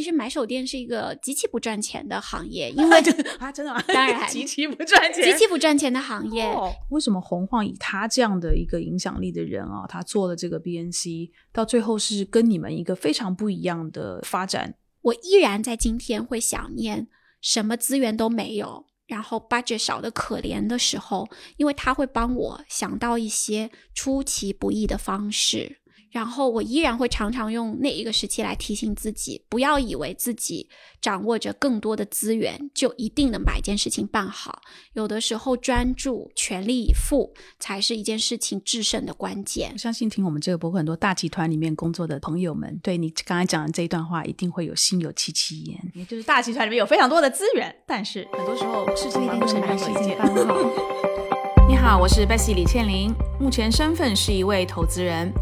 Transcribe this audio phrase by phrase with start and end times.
[0.00, 2.96] 其实买手店是一个极其不赚钱的行业，因为
[3.38, 3.82] 啊，真的吗？
[3.88, 6.42] 当然 极其不赚钱，极其不赚钱的行业。
[6.44, 14.74] 哦，为什么洪晃以他这样的一个影响力的人啊，他做了这个 BNC，到最后是跟你们一个非常不一样的发展？
[15.02, 17.08] 我依然在今天会想念
[17.42, 21.28] 什么资源都没有，然后 budget 少的可怜的时候，
[21.58, 25.80] 因为他会帮我想到一些出其不意的方式。
[26.10, 30.68] 然后我依然会常常用那一个时期来提醒自己，不要以为自己
[31.00, 34.60] 掌握着更多的资源就一定能把一件事情办好。
[34.94, 39.78] 有的时候专注、全力以赴才是一件事情制胜的关键我。
[39.78, 45.92] 相信听我们这个播客很多大集团里面工作的朋友们，对你刚才讲的这一段话，一定会有心有戚戚焉。
[45.94, 50.18] 也就是大集团里面有非常多的资源，但是很多时候事情办不成任何一件。
[51.68, 55.32] 你好，我是 Bessy 李倩玲，目前身份是一位投资人。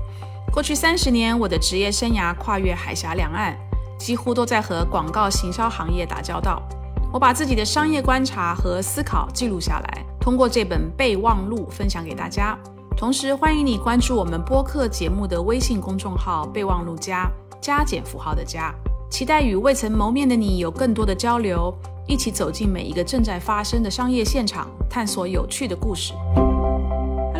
[0.52, 3.56] 过去三十年，我的职业生涯跨越海峡两岸，
[3.98, 6.62] 几乎都在和广告行销行业打交道。
[7.12, 12.58] 我把自己的商业观察和思考记录下来，通过这本备忘录分享给大家。
[12.96, 17.30] 同时，欢迎你关注我们播客节目的微信公众号“备忘录加”，
[17.62, 18.74] 加减符号的加。
[19.10, 21.72] 期待与未曾谋面的你有更多的交流，
[22.06, 26.12] 一起走进每一个正在发生的商业现场，探索有趣的故事。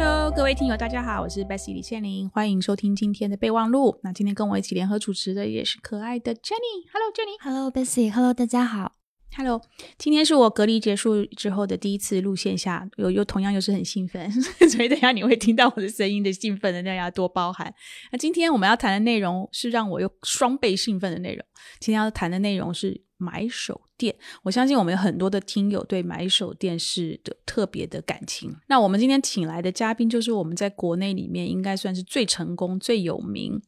[0.01, 3.99] Hello，各位听友，大家好，我是 Bessy 李倩玲，欢迎收听今天的备忘录。
[4.05, 6.87] 那今天跟我一起联合主持的也是可爱的 Jenny。
[6.93, 7.43] Hello，Jenny。
[7.43, 8.93] Hello Bessy，Hello 大家好。
[9.37, 9.61] Hello，
[9.99, 14.31] 今天是我隔离结束之后的第一次录线下，又又同样又是很兴奋，
[14.71, 17.75] 所以等下你会听到我的声音的兴奋的，大家多包涵。
[18.13, 21.45] 那今天我们要谈的内容是让我又双倍兴奋的内容。
[21.81, 28.57] 今天要谈的内容是买手店，我相信我们有很多的听友对买手店是的特别的感情。
[28.69, 33.61] 那我们今天请来的嘉宾就是我们在国内里面应该算是最成功、最有名、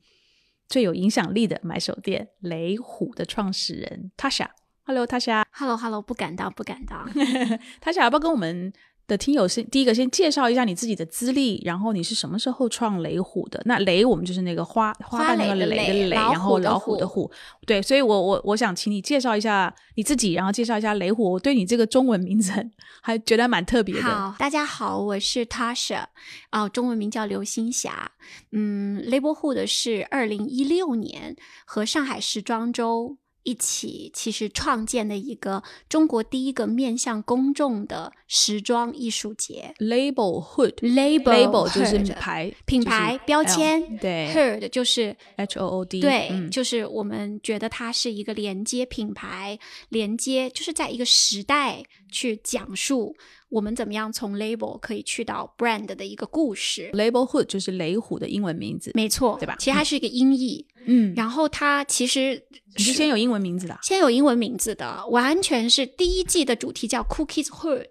[0.69, 4.47] 最有影响力的买手店雷虎的创始人 Tasha。
[4.84, 5.45] Hello，Tasha。
[5.53, 7.09] Hello Hello，不敢当，不敢当。
[7.81, 8.73] 他想要不要跟我们
[9.11, 13.60] 的听友先第一个先介绍一下你自己的资历，然后你是什么时候创雷虎的？
[13.65, 17.31] 那雷我们就是那个花花瓣那个雷的雷，然后老虎的虎虎。
[17.66, 21.32] 对，所以我我我想请你介绍一下你自己，然后介绍一下雷虎。
[21.32, 22.53] 我对你这个中文名字
[23.03, 24.03] 还觉得蛮特别的。
[24.03, 26.04] 好，大家好，我是 Tasha，
[26.53, 28.12] 哦、中文名叫刘星霞。
[28.53, 31.34] 嗯，Label Hood 是二零一六年
[31.66, 39.75] 和上海时装周一起，其实创建的一个中国第一个面向公众的时装艺术节。
[39.78, 49.59] Label Hood Label Label 就是 Hood 牌品牌标签对，Heard 就是 H O O D 对，嗯就是我们觉得它是一个连接品牌，
[49.89, 53.15] 连接就是在一个时代去讲述
[53.48, 56.91] 我们怎么样从 label 可以去到 brand 的一个故事。
[56.93, 58.91] Label Hood 就是雷虎的英文名字。
[58.94, 62.43] 没错，对吧其实它是一个音译，嗯，然后它其实
[62.76, 67.87] 你是先有英文名字的啊、先有英文名字的，完全是第一季的主题叫 Cookies Hood，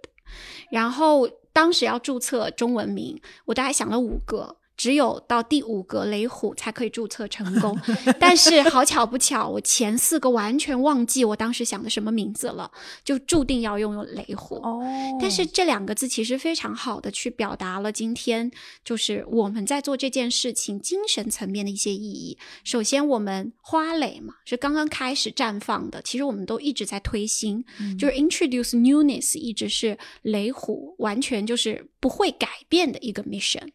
[0.72, 4.58] 然后当时要注册中文名，我大概想了五个。
[4.80, 7.78] 只有到第五个雷虎才可以注册成功，
[8.18, 12.72] 但是 好巧不巧，我前四个完全忘记我当时想的什么名字了，
[13.04, 14.56] 就注定要用雷虎。
[14.56, 14.80] 哦
[15.20, 18.50] 但是这两个字其实非常好的去表达了今天
[18.86, 22.38] 就是我们在做这件事情精神层面的一些意义。
[22.64, 27.66] 首先，我们花蕾嘛是刚刚开始绽放的，其实我们都一直在推新，
[27.98, 33.70] 就是 introduce newness 一直是雷虎完全就是不会改变的一个 mission。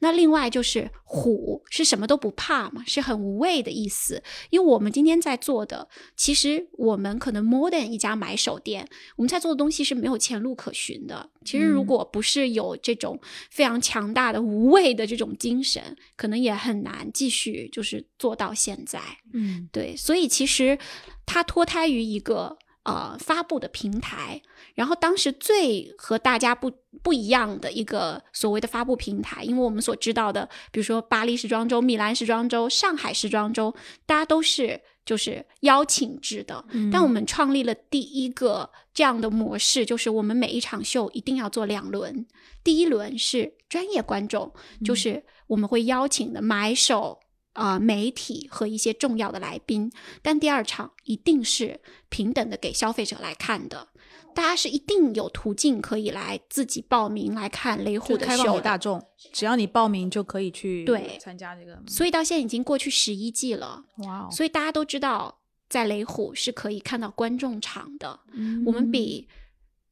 [0.00, 4.22] 那另外就是虎是什么都不怕嘛，是很无畏的意思。
[4.50, 8.86] 因为我们今天在做的，其实我们可能 more than 一家买手店，
[9.16, 11.30] 我们在做的东西是没有前路可循的。
[11.44, 13.18] 其实如果不是有这种
[13.50, 19.00] 非常强大的无畏的这种精神，可能也很难继续就是做到现在。
[19.32, 20.78] 嗯对，所以其实
[21.24, 24.40] 它脱胎于一个呃发布的平台，
[24.74, 33.74] 然后当时最和大家不不一样的一个所谓的发布平台，因为我们所知道的，比如说巴黎时装周、米兰时装周、上海时装周，
[34.06, 42.26] 大家都是就是邀请制的，但我们创立了第一个这样的模式，就是我们每一场秀一定要做两轮，
[42.64, 44.52] 第一轮是专业观众，
[44.84, 47.20] 就是我们会邀请的买手。
[47.52, 49.90] 啊、媒体和一些重要的来宾，
[50.22, 53.88] 但第二场一定是平等的给消费者来看的，
[54.34, 61.82] 大家是一定有途径可以来自己报名来看雷虎的就开放给大众，只要你报名就可以去对参加这个。
[61.86, 68.20] 所以到现在已经过去十一季了，哇哦，所以大家都知道，在雷虎是可以看到观众场的。
[68.32, 69.28] 嗯我们比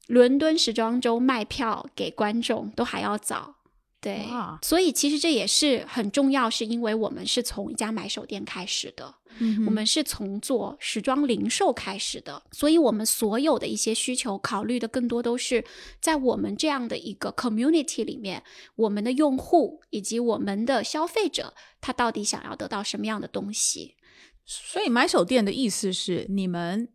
[0.07, 3.57] 伦敦时装周卖票给观众都还要早，
[4.01, 4.27] 对，
[4.63, 15.65] 所以其实这也是很重要，是因为我们是从一家买手店开始的，嗯我们是从做时装零售开始的，所以我们所有的一些需求考虑的更多都是
[16.01, 18.45] 在我们这样的一个 community 里面，
[18.77, 23.97] 我们的用户以及我们的消费者，他到底想要得到什么样的东西。
[24.45, 26.89] 所以买手店的意思是你们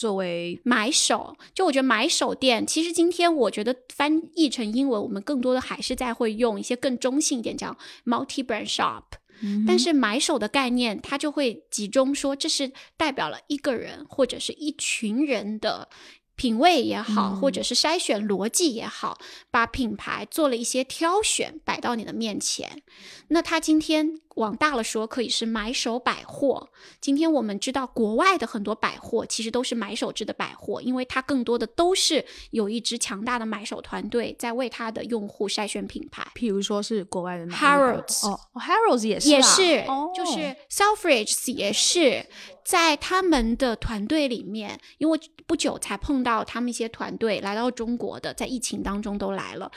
[0.00, 7.76] 作为买手，就我觉得买手店，其实今天我觉得翻译成英文，我们更多的还是在会用一些更中性一点，叫
[8.06, 9.02] multi brand shop。
[9.66, 15.90] 但是买手的概念，它就会集中说，这是代表了一个人或者是一群人的
[16.34, 19.18] 品味也好，嗯或者是筛选逻辑也好，
[19.50, 22.82] 把品牌做了一些挑选，摆到你的面前。
[23.28, 26.70] 那他今天往大了说，可以是买手百货。
[26.98, 36.26] 今天我们知道，国外的很多百货其实都是买手制的百货，因为它更多的都是有一支强大的买手团队在为它的用户筛选品牌。
[36.34, 42.24] 譬如说是国外的 Harrods 哦哦，Harrods 也是啊也是，哦就是 Selfridges 也是
[42.64, 49.70] 在他们的团队里面，因为不久才碰到他们一些团队来到中国的，在疫情当中都来了。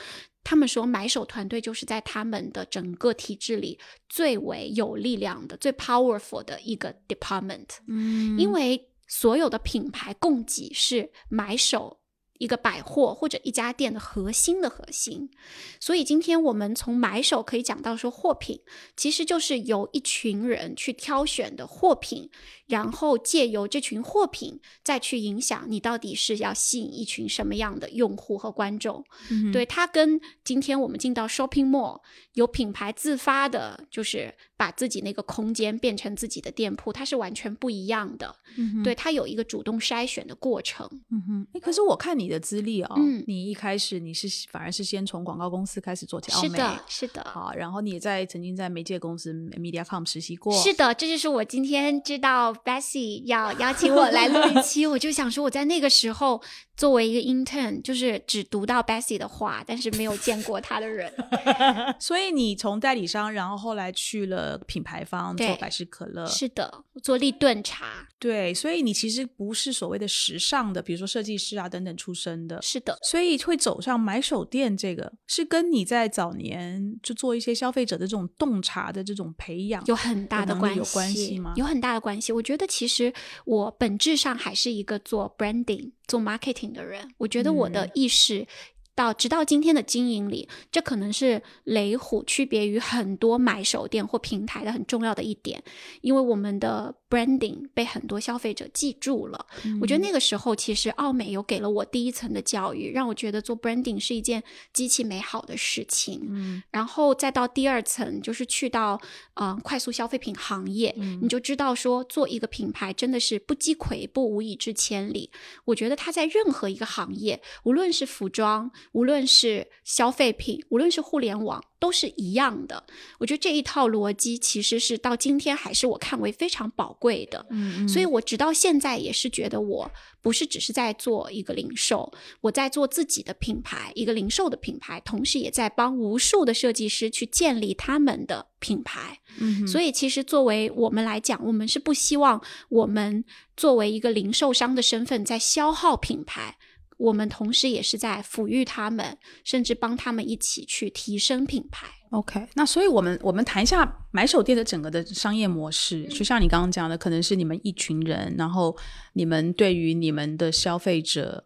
[0.44, 8.38] 他们说，买手团队就是在他们的整个体制里最为有力量的、最 powerful 的一个 department，、嗯。
[8.38, 11.98] 因为所有的品牌供给是买手
[12.38, 15.30] 一个百货或者一家店的核心的核心，
[15.78, 18.60] 所以今天我们从买手可以讲到说货品，
[18.96, 22.28] 其实就是由一群人去挑选的货品，
[22.66, 29.04] 然后借由这群货品再去影响你到底是要吸引一群什么样的用户和观众。
[29.30, 32.00] 嗯对它跟今天我们进到 shopping mall
[32.32, 38.34] 有品牌自发的，就是把自己那个空间变成自己的店铺，它是完全不一样的。
[38.56, 40.88] 嗯对，它有一个主动筛选的过程。
[41.10, 47.22] 嗯哼，诶可是我看你的资历哦，嗯你一开始你是反而是先从广告公司开始做起，是的，是的。
[47.30, 56.40] 好，然后你也在曾经在媒介公司 MediaCom 实习过，是的，这就是我今天知道 Bessie 要邀请我来录一期， 我就想说我在那个时候
[56.76, 61.12] 作为一个 intern，就是只读到 Bessie 的话，但是没有见过他的人。
[62.00, 68.08] 所以你从代理商，然后后来去了品牌方做百事可乐，是的，做立顿茶。
[68.18, 82.32] 对，所以你其实不是所谓的时尚的，比如说设计师啊等等出身的，是的，所以会走上买手店这个，是跟你在早年就做一些消费者的这种洞察的这种培养有很大的关系，有关系吗有很大的关系。
[82.32, 83.12] 我觉得其实
[83.44, 87.14] 我本质上还是一个做 branding、做 marketing 的人。
[87.18, 88.46] 我觉得我的嗯意识。
[88.94, 95.62] 到直到今天的经营里，这可能是雷虎区别于很多买手店或平台的很重要的一点，
[96.00, 99.46] 因为我们的 branding 被很多消费者记住了。
[99.80, 104.42] 我觉得那个时候，其实奥美有给了我第一层的教育，让我觉得做 branding 是一件
[104.72, 106.20] 极其美好的事情。
[106.28, 109.00] 嗯然后再到第二层，就是去到
[109.34, 115.30] 呃快速消费品行业，嗯你就知道说做一个品牌真的是不积跬步，无以至千里。
[115.64, 122.84] 我觉得它在任何一个行业，无论是服装，无论是消费品，无论是互联网，都是一样的。
[123.18, 127.44] 我觉得这一套逻辑其实是到今天还是我看为非常宝贵的。
[127.50, 129.90] 嗯所以我直到现在也是觉得，我
[130.20, 139.20] 不是只是在做一个零售，我在做自己的品牌，一个零售的品牌，同时也在帮无数的设计师去建立他们的品牌。
[139.38, 143.24] 嗯所以，其实作为我们来讲，我们是不希望我们
[143.56, 146.56] 作为一个零售商的身份在消耗品牌。
[146.96, 151.86] 我们同时也是在抚育他们，甚至帮他们一起去提升品牌。
[152.10, 158.76] OK，那所以我们我们谈一下买手店的整个的商业模式，就像你刚刚讲的，可能是你们一群人，然后
[159.14, 161.44] 你们对于你们的消费者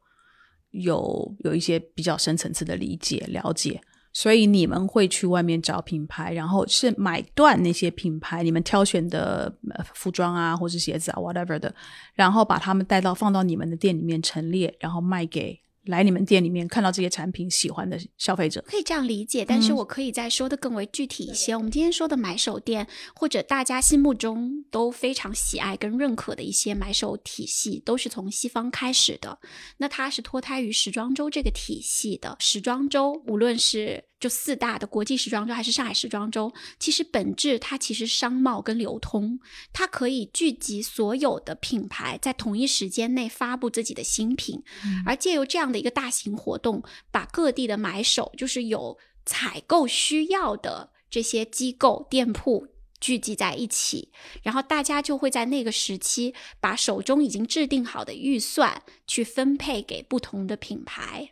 [0.73, 3.81] 有有一些比较深层次的理解了解，
[4.19, 9.55] 所以你们会去外面找品牌，然后是买断那些品牌你们挑选的
[9.95, 11.73] 服装啊，或是鞋子啊，whatever 的，
[12.15, 18.61] 然后把他们带到放到你们的店里面陈列，然后卖给来你们店里面看到这些产品喜欢的消费者。
[18.67, 21.55] 可以这样理解，但是我可以再说的更为具体一些。
[21.55, 29.39] 我们今天说的买手店，或者大家心目中都非常喜爱跟认可的一些买手体系，都是从西方开始的。
[29.77, 32.37] 那它是脱胎于时装周这个体系的。
[32.41, 39.39] 时装周，无论是就四大的国际时装周还是上海时装周，其实本质它其实商贸跟流通，
[39.73, 44.63] 它可以聚集所有的品牌在同一时间内发布自己的新品，
[45.07, 52.69] 而借由这样的一个大型活动，把各地的买手，就是有采购需要的这些机构店铺。
[53.01, 54.11] 聚集在一起，
[54.43, 61.31] 然后大家就会在那个时期把手中已经制定好的预算去分配给不同的品牌。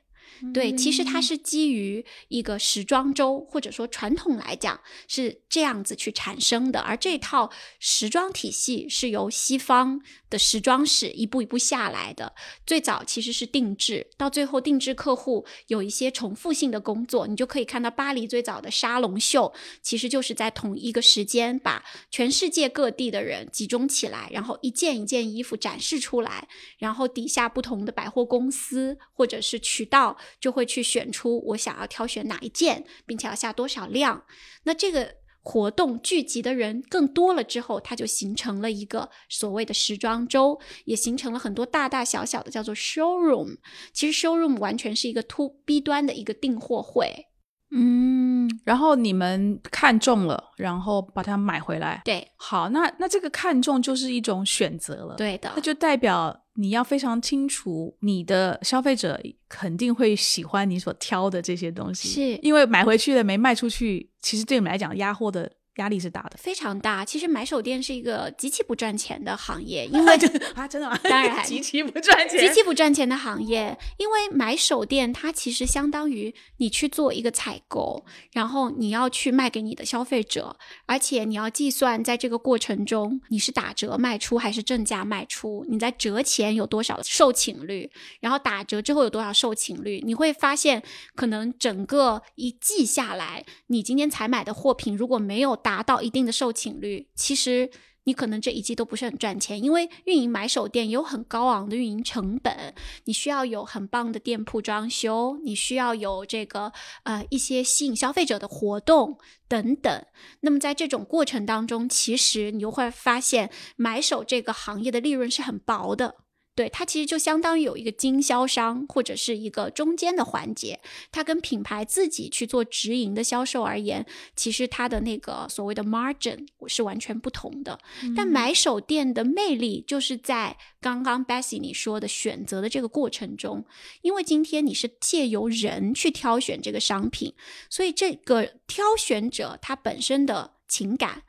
[0.52, 6.81] 对，其实它是基于一个时装周，或者说传统来讲是这样子去产生的。
[6.81, 10.00] 而这套时装体系是由西方
[10.37, 12.35] 的时装史一步一步下来的。
[12.66, 30.16] 最早其实是定制，到最后定制客户有一些重复性的工作，你就可以看到巴黎最早的沙龙秀，其实就是在同一个时间把全世界各地的人集中起来，然后一件一件衣服展示出来，然后底下不同的百货公司或者是渠道。
[30.38, 34.25] 就会去选出我想要挑选哪一件，并且要下多少量。
[34.64, 35.14] 那这个
[35.49, 43.57] 活动聚集的人更多了之后，它就形成了一个所谓的时装周，也形成了很多大大小小的叫做 showroom。
[43.93, 47.29] 其实 showroom 完全是一个 to B 端的一个订货会。
[47.71, 52.03] 嗯，然后你们看中了，然后把它买回来。
[52.05, 55.15] 对，好，那那这个看中就是一种选择了。
[55.15, 65.53] 对的，那就代表你要非常清楚，你的消费者肯定会喜欢你所挑的这些东西，是因为买回去的没卖出去，其实对你们来讲压货的。
[65.76, 67.04] 压力是大的，非常大。
[67.04, 70.14] 其实买手店是一个极其不赚钱的行业，因为
[70.54, 70.99] 啊，真的吗？
[71.04, 73.76] 当然， 极其不赚钱，极其不赚钱的行业。
[73.99, 80.56] 因为买手店它其实相当于你去做一个采购，然后你要去卖给你的消费者，
[80.87, 87.90] 而且你要计算在这个过程中你是打折卖出还是正价卖出，你在折前有多少售罄率，
[88.21, 90.02] 然后打折之后有多少售罄率。
[90.04, 90.83] 你会发现，
[91.14, 97.69] 可能整个一季下来，你今天采买的货品如果没有达到一定的售罄率，其实
[98.05, 102.73] 你可能这一季都不是很赚钱，因为运营买手店有很高昂的运营成本，
[103.07, 109.19] 你需要有很棒的店铺装修，你需要有这个呃一些吸引消费者的活动
[109.49, 110.07] 等等。
[110.43, 116.15] 那么在这种过程当中，其实你就会发现买手这个行业的利润是很薄的。
[116.57, 120.81] 对它其实就相当于有一个经销商或者是一个中间的环节，
[121.13, 127.79] 它跟品牌自己去做直营的销售而言，其实它的那个所谓的 margin 是完全不同的。
[128.17, 133.67] 但买手店的魅力就是在刚刚 Bessy 你说的选择的这个过程中，
[134.01, 137.35] 因为今天你是借由人去挑选这个商品，
[137.69, 141.23] 所以这个挑选者他本身的情感、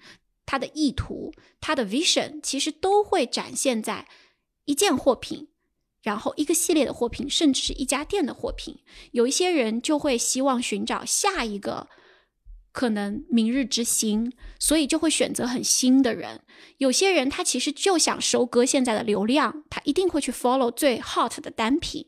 [0.46, 4.08] 他的意图、他的 vision，其实都会展现在。
[4.68, 5.48] 一件货品，
[6.04, 8.80] 然后一个系列的货品，甚至是一家店的货品，
[9.12, 11.88] 有一些人就会希望寻找下一个
[12.72, 16.42] 可能明日之星，所以就会选择很新的人。
[16.80, 22.08] 有些人他其实就想收割现在的流量，他一定会去 follow 最 hot 的单品。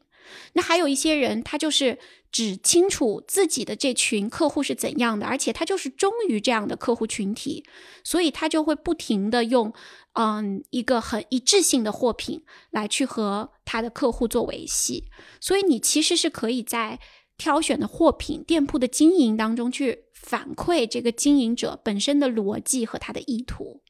[0.54, 1.98] 那还有一些人，他就是
[2.32, 7.66] 只清楚自己的这群客户是怎样的，而且他就是忠于这样的客户群体，
[8.04, 9.74] 所以他就会不停的用，
[10.13, 15.06] 嗯，一个很一致性的货品来去和他的客户做维系。
[15.39, 17.00] 所以你其实是可以在
[17.38, 23.82] 挑选的货品、店铺的经营当中去反馈这个经营者本身的逻辑和他的意图。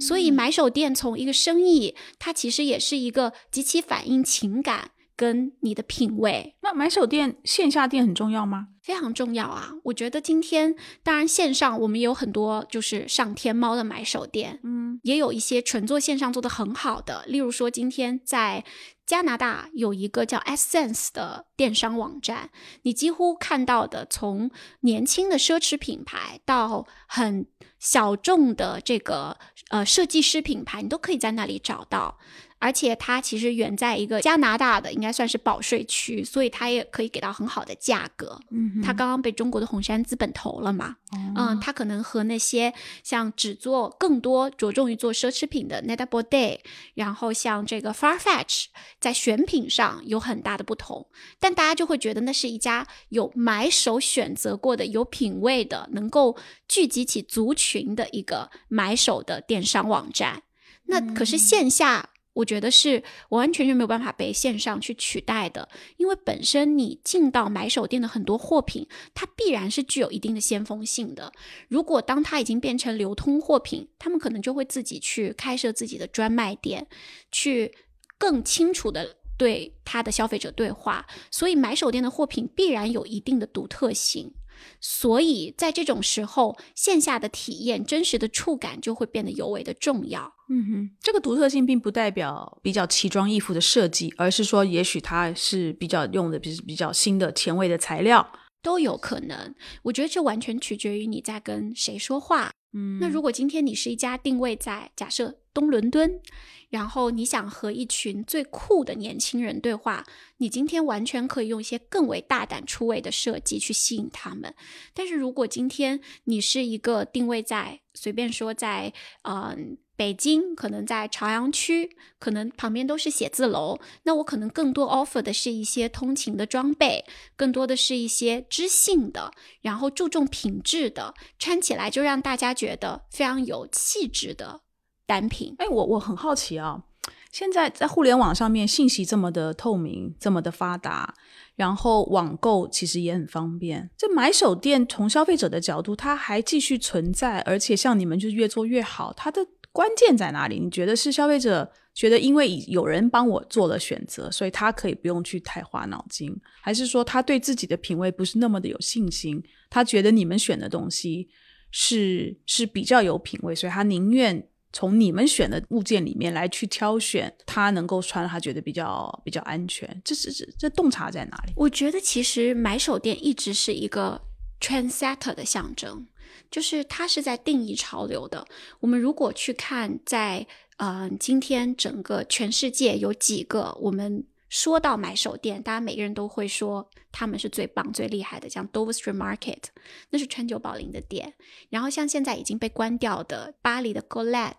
[0.00, 4.92] 所以买手店从一个生意，它其实也是一个极其反映情感。
[5.20, 8.68] 跟你的品味，那买手店线下店很重要吗？
[8.80, 9.72] 非常重要啊！
[9.84, 17.22] 我觉得今天当然线上我们也有很多，就是上天猫的买手店，嗯，也有一些纯做线上做的很好的。
[17.26, 18.64] 例如说，今天在
[19.04, 22.48] 加拿大有一个叫 Essence 的电商网站，
[22.84, 24.50] 你几乎看到的从
[24.80, 27.46] 年轻的奢侈品牌到很
[27.78, 29.36] 小众的这个
[29.68, 32.16] 呃设计师品牌，你都可以在那里找到。
[32.60, 38.38] 而且它其实远在一个加拿大的，应该算是保税区，所以它也可以给到很好的价格。
[38.50, 40.96] 嗯，它刚刚被中国的红杉资本投了嘛？
[41.34, 46.58] 嗯，它可能和那些像只做更多着重于做奢侈品的 Netable Day，
[46.94, 48.66] 然后像这个 Farfetch，
[49.00, 51.08] 在选品上有很大的不同。
[51.40, 56.36] 但大家就会觉得那是一家有买手选择过的、有品位的、能够
[56.68, 60.42] 聚集起族群的一个买手的电商网站。
[60.84, 62.10] 那可是线下。
[62.40, 71.32] 我觉得是完完全全没有办法被线上去取代的，因为本身你进到买手店的很多货品，它必然是具有一定的先锋性的。
[71.68, 76.86] 如果当它已经变成流通货品，他们可能就会自己去开设自己的专卖店，
[77.32, 77.74] 去
[78.18, 81.06] 更清楚的对他的消费者对话。
[81.30, 84.32] 所以买手店的货品必然有一定的独特性。
[84.80, 90.32] 所以在这种时候，线下的体验、真实的触感就会变得尤为的重要。
[90.48, 99.54] 嗯哼，这个独特性并不代表比较奇装异服的设计，而是说，也许它是比较用的比比较新的前卫的材料，都有可能。
[99.84, 102.50] 我觉得这完全取决于你在跟谁说话。
[102.72, 106.20] 嗯那如果今天你是一家定位在假设东伦敦，
[106.68, 114.54] 然后你想和一群最酷的年轻人对话，你今天完全可以用一些更为大胆出位的设计去吸引他们。
[114.94, 127.04] 但是如果今天你是一个定位在随便说在嗯、北京，可能在朝阳区，可能旁边都是写字楼，那我可能更多 offer 的是一些通勤的装备，
[127.36, 129.30] 更多的是一些知性的，
[129.60, 134.62] 然后注重品质的，穿起来就让大家觉得非常有气质的
[135.04, 135.54] 单品。
[135.58, 136.84] 哎，我我很好奇啊，
[137.30, 141.12] 现在在互联网上面信息这么的透明，这么的发达，
[141.56, 143.90] 然后网购其实也很方便。
[143.98, 150.58] 这买手店从消费者的角度，它还继续存在，而且像你们就越做越好，它的关键在哪里？
[150.58, 159.42] 你觉得是消费者觉得因为有人帮我做了选择，所以他可以不用去太花脑筋，还是说他对自己的品味不是那么的有信心？
[159.68, 161.28] 他觉得你们选的东西
[161.70, 170.00] 是是比较有品味，所以他宁愿从你们选的物件里面来去挑选他能够穿，他觉得比较比较安全。
[170.04, 171.52] 这是这这洞察在哪里？
[171.56, 174.20] 我觉得其实买手店一直是一个
[174.60, 176.06] trendsetter 的象征，
[176.50, 178.46] 就是它是在定义潮流的。
[178.80, 189.62] 我们如果去看在呃今天整个全世界有几个我们说到买手店，大家每个人都会说他们是最棒、最厉害的，像 Dover Street Market，
[190.10, 191.34] 那是川久保玲的店。
[191.68, 194.54] 然后像现在已经被关掉的巴黎的 Golette。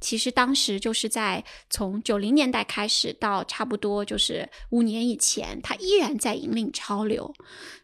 [0.00, 7.32] 其实当时就是在从九零年代开始到差不多就是五年以前，它依然在引领潮流。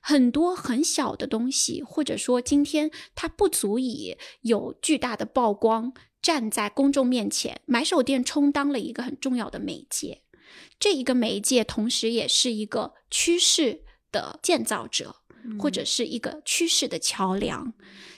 [0.01, 10.23] 很多很小的东西，或者说今天它不足以有巨大的曝光，站在公众面前，买手店充当了一个很重要的媒介。
[10.79, 15.17] 这一个媒介同时也是一个趋势的建造者，
[15.59, 17.73] 或者是一个趋势的桥梁。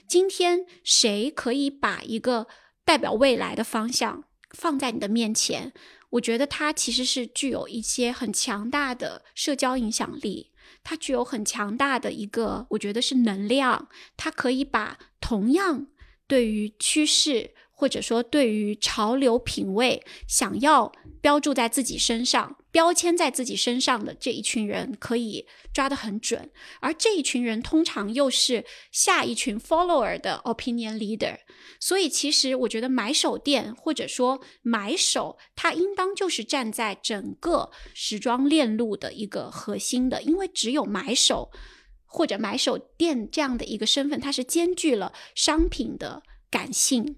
[0.09, 2.47] 今天谁可以把一个
[2.85, 5.73] 代表未来的方向放在你的面前？
[6.11, 10.53] 我觉得它其实是具有一些很强大的社交影响力，
[10.85, 15.87] 它具有很强大的一个，我觉得是能量，它可以把同样
[16.27, 26.50] 对于趋势或者说对于潮流品味想要标注在自己身上、标签在自己身上的这一群人，可以抓得很准。
[26.80, 31.37] 而这一群人通常又是下一群 follower 的 opinion leader。
[31.78, 41.50] 所以，其实我觉得买手店或者说买手，它应当就是站在整个时装链路的一个核心的，因为只有买手
[42.06, 47.17] 或者买手店这样的一个身份，它是兼具了商品的感性、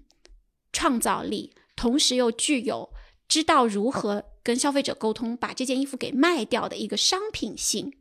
[0.73, 2.91] 创造力，同时又具有
[3.27, 7.93] 知道如何跟消费者沟通，把这件衣服给卖掉的一个商品性，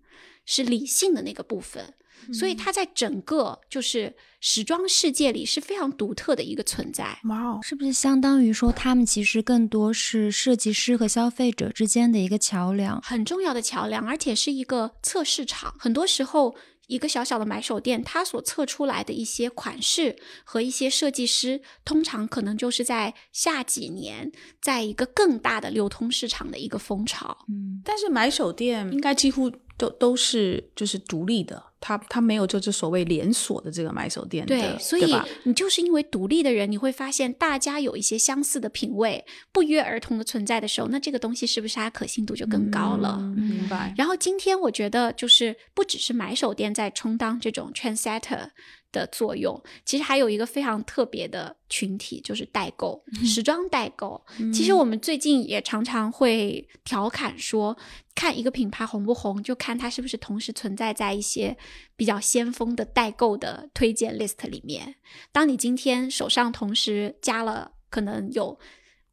[0.45, 1.95] 是理性的那个部分。
[2.33, 7.19] 所以它在整个就是时装世界里是非常独特的一个存在。
[7.25, 12.99] 哇哦，是不是相当于说，他们其实更多是设计师和消费者之间的一个桥梁？
[13.03, 15.75] 很重要的桥梁，而且是一个测试场。
[15.79, 16.55] 很多时候，
[16.87, 27.47] 一个小小的买手店，它所测出来的一些款式和一些设计师，通常可能就是在下几年，在一个更大的流通市场的一个风潮。
[27.49, 43.19] 嗯，但是买手店应该几乎都都是就是独立的，它它没有就是所谓连锁的这个买手店的，对，所以你就是因为独立的人，你会发现大家有一些相似的品味，不约而同的存在的时候，那这个东西是不是它可信度就更高了？
[43.21, 43.93] 嗯明白。
[43.99, 48.49] 然后今天我觉得就是不只是买手店在充当这种 trendsetter
[48.95, 54.25] 的作用，其实还有一个非常特别的群体，就是代购，时装代购。
[54.53, 57.77] 其实我们最近也常常会调侃说，
[58.15, 61.57] 看一个品牌红不红，就看它是不是同时存在在一些
[61.97, 64.95] 比较先锋的代购的推荐 list 里面。
[65.33, 68.59] 当你今天手上同时加了可能有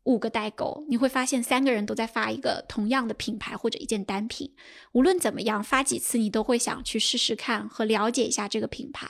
[0.04, 4.52] 五个代购，你会发现三个人都在发一个同样的品牌或者一件单品。
[4.94, 9.08] 无论怎么样，发几次你都会想去试试看和了解一下这个品牌。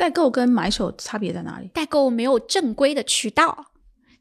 [0.00, 1.68] 代购跟买手差别在哪里？
[1.74, 3.66] 代购没有正规的渠道，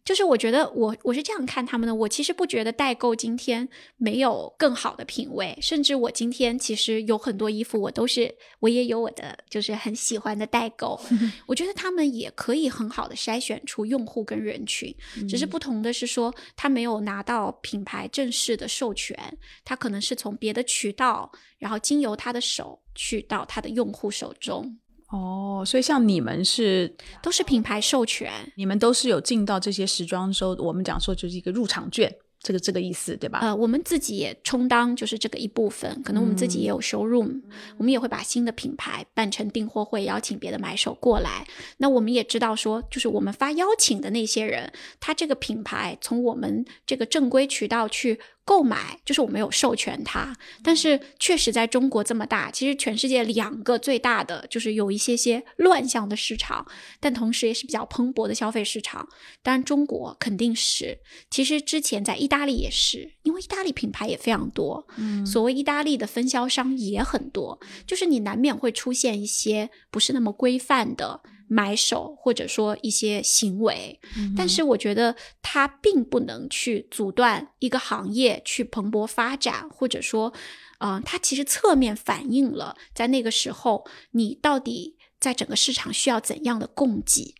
[0.04, 1.96] 就是我觉得我我是这样看他们的。
[1.96, 3.65] 我其实不觉得代购今天
[3.96, 11.00] 没有更好的品味，甚至我今天其实有很多衣服，我都是我也有我的就是很喜欢的代购。
[11.48, 14.94] 我觉得他们也可以很好的筛选出用户跟人群，
[15.30, 19.18] 只是不同的是说他没有拿到品牌正式的授权，
[19.63, 24.78] 他可能是从别的渠道，然后经由他的手去到他的用户手中，
[25.12, 28.32] 哦，所以像你们是，都是品牌授权。
[28.56, 33.39] 你们都是有进到这些时装周，我们讲说就是一个入场券，这个这个意思对吧？
[33.41, 37.41] 呃，我们自己也充当就是这个一部分，可能我们自己也有 showroom，、
[37.78, 41.48] 我们也会把新的品牌办成订货会，邀请别的买手过来。
[41.78, 48.19] 那我们也知道说，就是我们发邀请的那些人，他这个品牌从我们这个正规渠道去
[48.50, 50.36] 购买，就是我没有授权它。
[50.64, 56.66] 但是确实在中国这么大，其实全世界两个最大的就是有一些些乱象的市场，
[57.00, 59.08] 但同时也是比较蓬勃的消费市场。
[59.44, 60.98] 当然，中国肯定是。
[61.30, 74.00] 其实之前在意大利也是，因为意大利品牌也非常多，嗯所谓意大利的分销商也很多，就是你难免会出现一些不是那么规范的买手，或者说一些行为。
[74.38, 80.32] 但是我觉得它并不能去阻断一个行业去蓬勃发展，或者说，
[80.78, 87.36] 嗯、它其实侧面反映了在那个时候你到底在整个市场需要怎样的供给。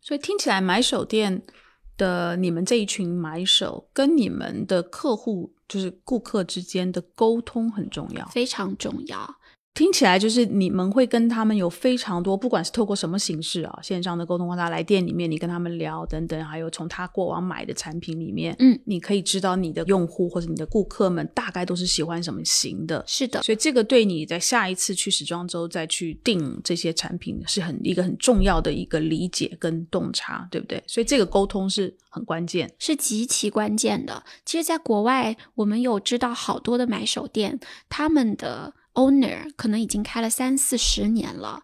[0.00, 1.42] 所以听起来买手店
[1.96, 8.26] 的你们这一群买手跟你们的客户就是顾客之间的沟通很重要。
[8.28, 9.36] 非常重要。
[9.74, 23.02] 听起来就是你们会跟他们有非常多，不管是透过什么形式啊，线上的沟通，或他来店里面，你跟他们聊等等，还有从他过往买的产品里面，嗯，你可以知道你的用户或者你的顾客们大概都是喜欢什么型的。
[23.06, 30.82] 是的，所以这个对你在下一次去时装周再去定这些产品是很一个很重要的一个理解跟洞察，对不对？
[30.86, 32.70] 所以这个沟通是很关键。
[32.78, 34.22] 是极其关键的。
[34.44, 37.58] 其实，在国外，我们有知道好多的买手店，
[37.88, 41.62] 他们的 owner 可能已经开了三四十年了。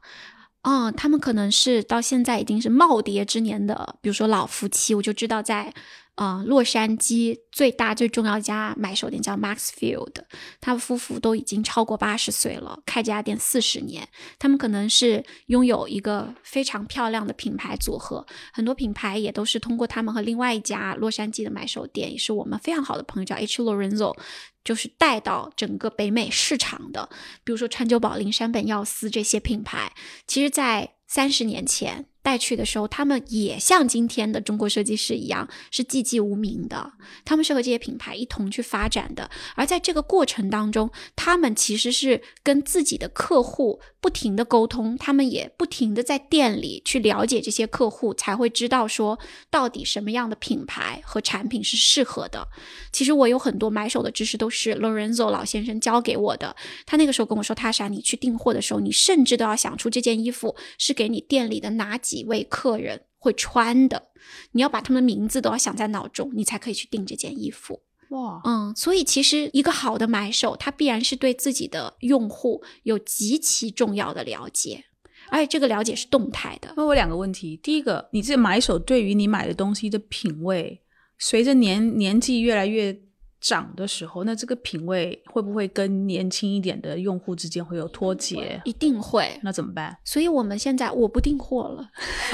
[0.63, 5.73] 嗯，他们可能是到现在已经是耄耋之年的，比如说老夫妻，我就知道在
[6.19, 10.15] 呃洛杉矶最大最重要一家买手店叫 Maxfield，
[10.61, 24.17] 他们夫妇都已经超过八十岁了，开这家店四十年，他们可能是拥有一个非常漂亮的品牌组合，很多品牌也都是通过他们和另外一家洛杉矶的买手店，也是我们非常好的朋友叫 H Lorenzo，
[24.65, 27.09] 就是带到整个北美市场的，
[27.45, 29.93] 比如说川久保玲、山本耀司这些品牌，
[30.27, 36.93] 其实在三十年前带去的时候，他们也像今天的中国设计师一样是寂寂无名的，
[37.25, 52.47] 他们是和这些品牌一同去发展的，而在这个过程当中，他们其实是跟自己的客户不停的沟通，他们也不停的在店里去了解这些客户，才会知道说到底什么样的品牌和产品是适合的。
[52.93, 56.55] 其实我有很多买手的知识都是 Lorenzo 老先生教给我的。
[56.85, 64.11] 他那个时候跟我说，塔莎，你去订货的时候，你甚至都要想出这件衣服是给你店里的哪几位客人会穿的，
[64.53, 67.83] 你要把他们的名字都要想在脑中，你才可以去订这件衣服。
[68.11, 74.85] 哇，嗯，所以其实一个好的买手，他必然是对自己的用户有极其重要的了解，
[75.31, 76.73] 而且这个了解是动态的。
[76.77, 80.81] 那我两个问题，第一个，你这买手对于你买的东西的品味，
[81.19, 82.99] 随着年年纪越来越
[83.41, 88.61] 长的时候，那这个品味会不会跟年轻一点的用户之间会有脱节？
[88.65, 89.97] 一定会，那怎么办？
[90.05, 91.89] 所以我们现在我不订货了。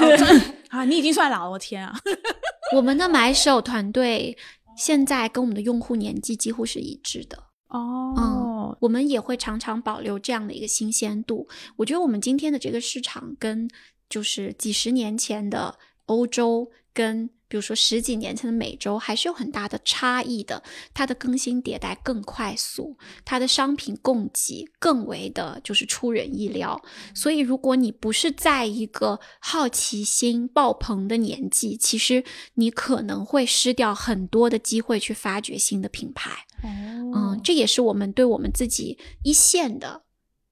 [0.69, 1.95] 啊，你已经算老了，我天啊！
[2.75, 4.35] 我们的买手团队
[4.75, 7.43] 现在跟我们的用户年纪几乎是一致的。
[7.67, 11.47] 哦，我们也会常常保留这样的一个新鲜度。
[11.75, 13.69] 我觉得我们今天的这个市场跟
[14.09, 20.61] 就是几十年前的欧洲跟比如说十几年前的美洲还是有很大的差异的。
[20.93, 26.77] 它的更新迭代更快速，它的商品供给更为的就是出人意料。
[27.13, 36.31] 所以如果你不是在一个好奇心爆棚的年纪，其实你可能会失掉很多的机会去发掘新的品牌。
[36.61, 36.67] 哦
[37.15, 40.03] 嗯，这也是我们对我们自己一线的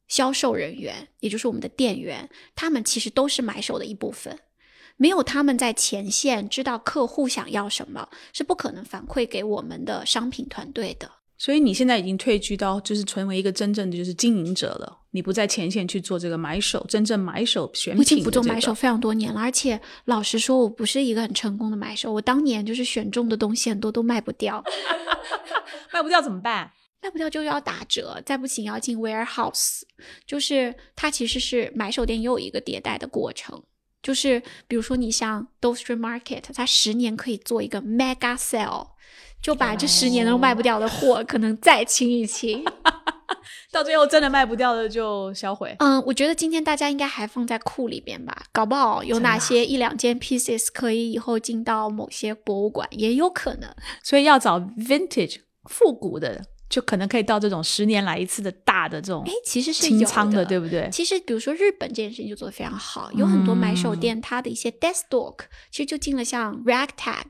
[0.07, 4.39] 销售人员，也就是我们的店员，他们其实都是买手的一部分。
[5.03, 11.11] 没有他们在前线知道客户想要什么，是不可能反馈给我们的商品团队的。
[11.37, 18.73] 所以你现在已经退居到就是成为一个真正的就是经营者了，你不在前线去做这个买手，真正买手选品、我已经不做买手。
[18.73, 22.13] 非常多年了，而且老实说，我不是一个很成功的买手。
[22.13, 24.63] 我当年就是选中的东西很多都卖不掉
[25.91, 26.71] 卖不掉怎么办？
[27.01, 29.81] 卖不掉就要打折，再不行要进 warehouse。
[30.25, 33.61] 就是它其实是买手店也有一个迭代的过程。
[34.03, 38.89] 就是比如说你像 Dove Street Market，它十年可以做一个 mega sale，
[39.41, 42.63] 就把这十年都卖不掉的货可能再清一清。
[43.71, 45.75] 到最后真的卖不掉的就销毁。
[45.79, 53.73] 嗯，我觉得今天大家应该还放在库里边吧，搞不好有哪些一两件 pieces 可以以后进到某些博物馆，也有可能。
[54.03, 60.89] 所以要找 vintage 复古的就可能可以到这种十年来一次的大的这种哎，其实是清仓的，对不对？
[60.91, 67.25] 其实，比如说日本这件事情就做得非常好，有很多买手店，它的一些 desk stock 其实就进了像 Ragtag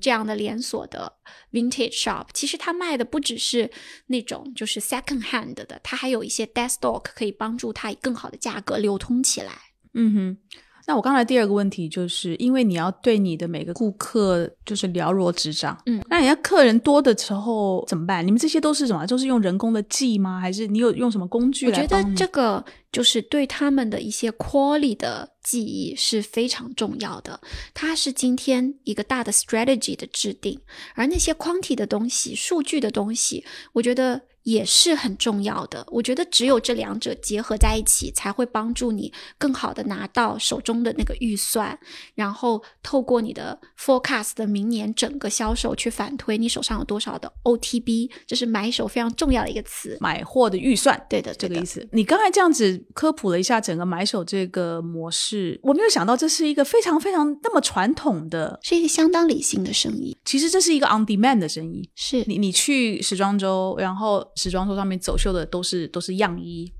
[0.00, 1.12] 这样的连锁的
[1.52, 2.26] vintage shop。
[2.34, 3.70] 其实它卖的不只是
[4.08, 9.52] 那种就是 second hand 的，它还有一些 desk stock 可以帮助它以更好的价格流通起来。
[9.94, 10.38] 嗯哼。
[10.88, 18.26] 那我刚才第二个问题就是，因为你要对你的每个顾客就是了如指掌，嗯，那人家客人多的时候怎么办？
[18.26, 19.06] 你们这些都是什么？
[19.06, 20.40] 都是用人工的记吗？
[20.40, 22.02] 还是你有用什么工具我觉得？
[22.16, 27.38] 这个就是对他们的一些 quality 的记忆是非常重要的，
[27.74, 30.58] 它是今天一个大的 strategy 的制定，
[30.94, 35.84] 而那些 quantity 的东西、数据的东西，我觉得也是很重要的。
[35.88, 41.78] 我觉得只有这两者结合在一起，才会帮助你更好的拿到手中的那个预算，
[42.14, 49.98] 然后透过你的 forecast 的明年整个销售去反推你手上有多少的 OTB，这是买手非常重要的一个词。
[50.00, 51.86] 买货的预算，对的，这个意思。
[51.92, 61.90] 你刚才这样子科普了一下整个买手这个模式，我没有想到这是一个非常非常那么传统的，是一个相当理性的生意，其实这是一个 on demand 的生意。
[61.94, 66.72] 是你你去时装周，然后时装周上面走秀的都是都是样衣，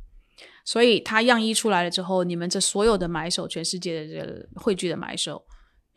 [0.65, 5.43] 所以它样衣出来了之后，你们这所有的买手，全世界的这个汇聚的买手，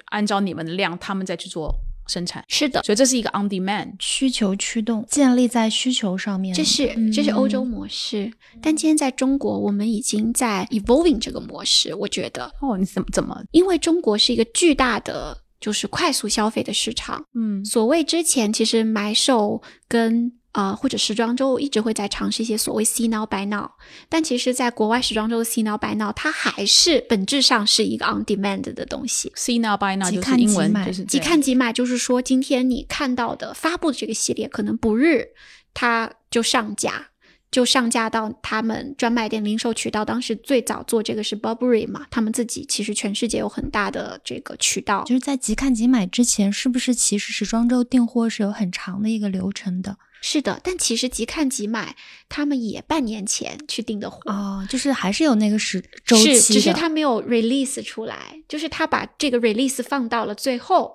[0.05, 1.73] 按照你们的量，他们再去做
[2.07, 3.93] 生产，是的，所以这是一个 on demand。
[3.99, 6.53] 需求驱动，建立在需求上面。
[6.53, 8.29] 这是这是欧洲模式，
[8.61, 11.93] 但今天在中国，我们已经在 evolving 这个模式。
[11.93, 13.41] 我觉得，哦，你怎么怎么？
[13.51, 23.69] 因为中国是一个巨大的就是快速消费的市场，嗯所谓之前其实买手跟呃或者时装周一直会在尝试一些所谓 see now buy now，
[24.09, 29.31] 但其实在国外时装周的 see now buy now，它还是本质上是一个 on demand 的东西。
[29.35, 35.29] ，see now buy now 即就是英文，看即买就是即看即买，就是说今天你看到的发布的这个系列，可能不日
[35.73, 37.07] 它就上架，
[37.49, 40.03] 就上架到他们专卖店、零售渠道。
[40.03, 45.05] 当时最早做这个是 Burberry 嘛，他们自己其实全世界有很大的这个渠道。
[45.05, 49.97] 就是在即看即买之前，是不是其实时装周订货是有很长的一个流程的？
[50.21, 51.95] 是的，但其实即看即买，
[52.29, 54.21] 他们也半年前去订的货。
[54.25, 60.93] 哦，就是还是有那个时周期只是他没有 release 出来，就是他把这个 release 放到了最后，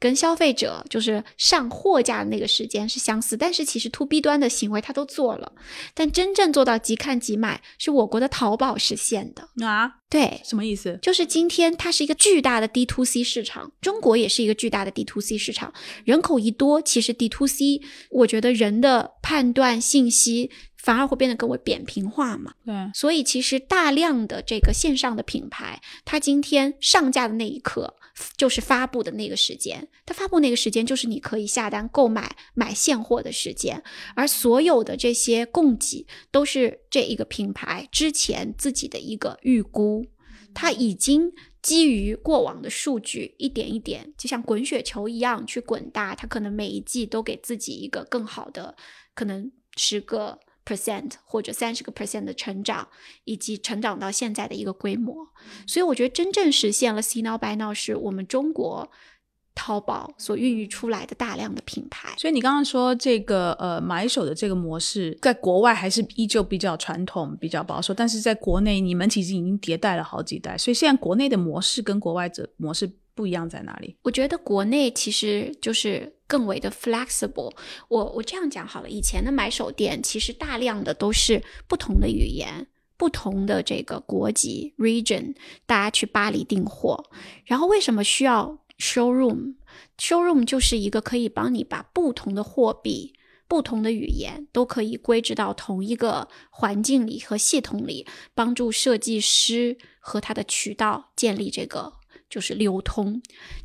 [0.00, 5.52] 跟消费者就是上货架的那个时间是相似，但是其实 to B 端的行为他都做了，
[5.94, 9.66] 但真正做到即看即买是我国的淘宝实现的。
[9.66, 10.98] 啊，对，什么意思？
[11.02, 15.72] 就是今天它是一个巨大的 D to C 市场，中国也是一个巨大的 D to C 市场。
[16.04, 17.80] 人口一多，其实 D to C，
[18.10, 22.52] 我觉得人的判断信息反而会变得更为扁平化嘛。
[22.64, 27.96] 对，所以其实大量的这个线上的品牌，它今天上架的那一刻
[28.36, 33.82] 就是发布的那个时间，它发布那个时间就是你可以下单购买买现货的时间，
[34.14, 40.06] 而所有的这些供给都是这一个品牌之前自己的一个预估，
[40.54, 41.32] 它已经。
[41.60, 48.76] 基于过往的数据，一点一点，就像滚雪球一样去滚大，它可能每一季都给自己一个更好的，
[49.12, 52.86] 可能十个 percent 或者三十个 percent 的成长，
[53.24, 55.14] 以及成长到现在的一个规模。
[55.66, 58.90] 所以我觉得真正实现了 see now buy now 是我们中国
[59.54, 62.14] 淘宝所孕育出来的大量的品牌。
[62.18, 73.96] 所以你刚刚说这个呃买手的这个模式，在国外还是依旧比较传统、比较保守，但是在国内你们其实已经迭代了好几代，所以现在国内的模式跟国外的模式不一样在哪里？
[74.02, 77.52] 我觉得国内其实就是更为的 flexible。
[77.88, 82.68] 我我这样讲好了，以前的买手店其实大量的都是不同的语言。
[82.96, 85.36] 不同的这个国籍 region，
[85.66, 87.08] 大家去巴黎订货，
[87.44, 93.14] 然后为什么需要 showroom？showroom 就是一个可以帮你把不同的货币、
[93.46, 101.92] 不同的语言都可以归置到同一个环境里和系统里，帮助设计师和他的渠道建立这个
[102.28, 103.22] 就是流通。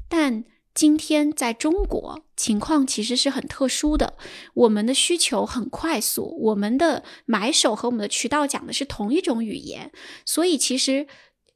[0.08, 4.16] 但今天在中国情况其实是很特殊的，
[4.56, 9.92] 我们的需求很快速，我们的买手和我们的渠道讲的是同一种语言，
[10.26, 11.06] 所以其实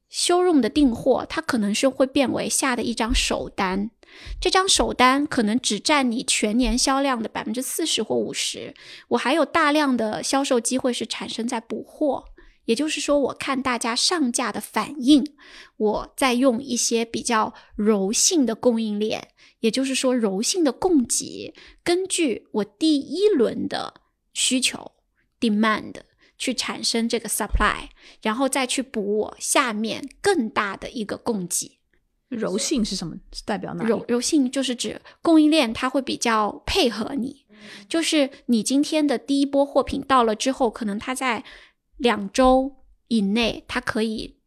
[0.07, 3.89] 休用的订货它可能是会变为下的一张首单，
[4.39, 8.75] 这张首单可能只占你全年销量的百分之四十或五十，
[9.09, 12.25] 我还有大量的销售机会是产生在补货。
[12.67, 15.33] 也就是说，我看大家上架的反应，
[15.77, 19.29] 我再用一些比较柔性的供应链，
[19.61, 24.01] 也就是说柔性的供给，根据我第一轮的
[24.33, 24.91] 需求
[25.39, 25.95] demand
[26.37, 27.87] 去产生这个 supply，
[28.21, 31.79] 然后再去补我下面更大的一个供给。
[32.27, 33.15] 柔性是什么？
[33.31, 33.85] 是代表哪？
[33.85, 37.45] 柔柔性就是指供应链它会比较配合你，
[37.87, 41.45] 就是你今天的第一波货品到了之后，可能它在
[41.97, 44.37] 两周以内，它可以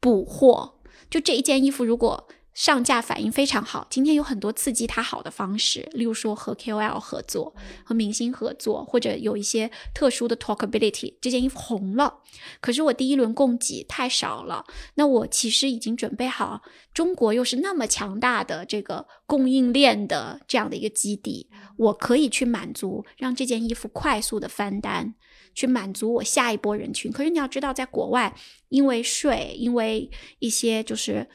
[0.00, 0.80] 补货。
[1.08, 11.16] 就这一件衣服，如果上架反应非常好，今天有很多刺激它好的方式，例如说和 KOL 合作、和明星合作，或者有一些特殊的 talkability。
[11.20, 12.22] 这件衣服红了，
[12.62, 14.64] 可是我第一轮供给太少了，
[14.94, 16.62] 那我其实已经准备好，
[16.94, 25.14] 中国又是那么强大的这个供应链的这样的一个基地，我可以去满足，让这件衣服快速的翻单，
[25.56, 27.10] 去满足我下一波人群。
[27.10, 28.32] 可是你要知道，在国外，
[28.68, 31.28] 因为税，因为一些就是。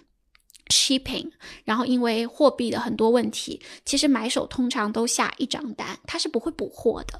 [0.72, 1.30] shipping，
[1.66, 7.20] 然后因为货币的很多问题，其实买手通常都下一张单，他是不会补货的，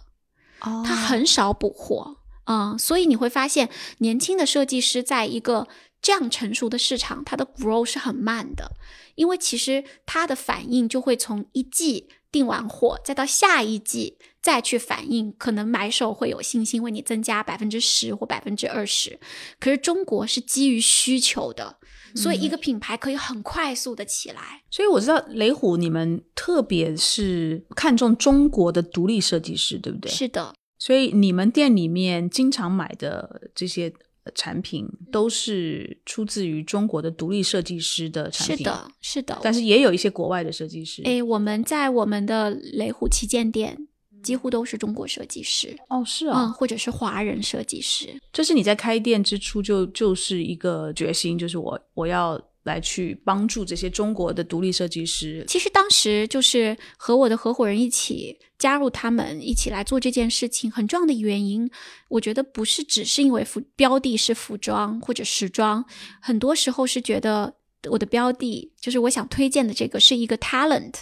[0.62, 5.68] 哦他很少补货，嗯，所以你会发现，年轻的设计师在一个
[6.02, 8.72] 这样成熟的市场，它的 grow 是很慢的，
[9.16, 19.20] 因为其实它的反应就会从一季订完货，再到下一季再去反映，可能买手会有信心为你增加百分之十或百分之二十，
[19.60, 21.78] 可是中国是基于需求的。
[22.14, 24.64] 所以一个品牌可以很快速的起来。
[24.70, 30.12] 所以我知道雷虎你们特别是看重中国的独立设计师，对不对？
[30.12, 33.94] 是的，所以你们店里面经常买的这些
[34.36, 38.58] 产品都是出自于中国的独立设计师的产品。
[38.58, 39.40] 是的，是的。
[39.42, 41.02] 但是也有一些国外的设计师。
[41.04, 43.88] 诶，我们在我们的雷虎旗舰店。
[44.22, 48.08] 几乎都是中国设计师哦，是啊，嗯，或者是华人设计师。
[48.32, 55.44] 这是你在开店之初就就是一个决心，就是我我要来去帮助这些中国的独立设计师。
[55.48, 61.70] 其实当时就是和我的合伙人一起加入他们一起来做这件事情，很重要的原因，
[62.10, 65.86] 我觉得不是只是因为服标的是服装或者时装，
[66.22, 67.56] 很多时候是觉得
[67.90, 70.94] 我的标的就是我想推荐的这个是一个 talent。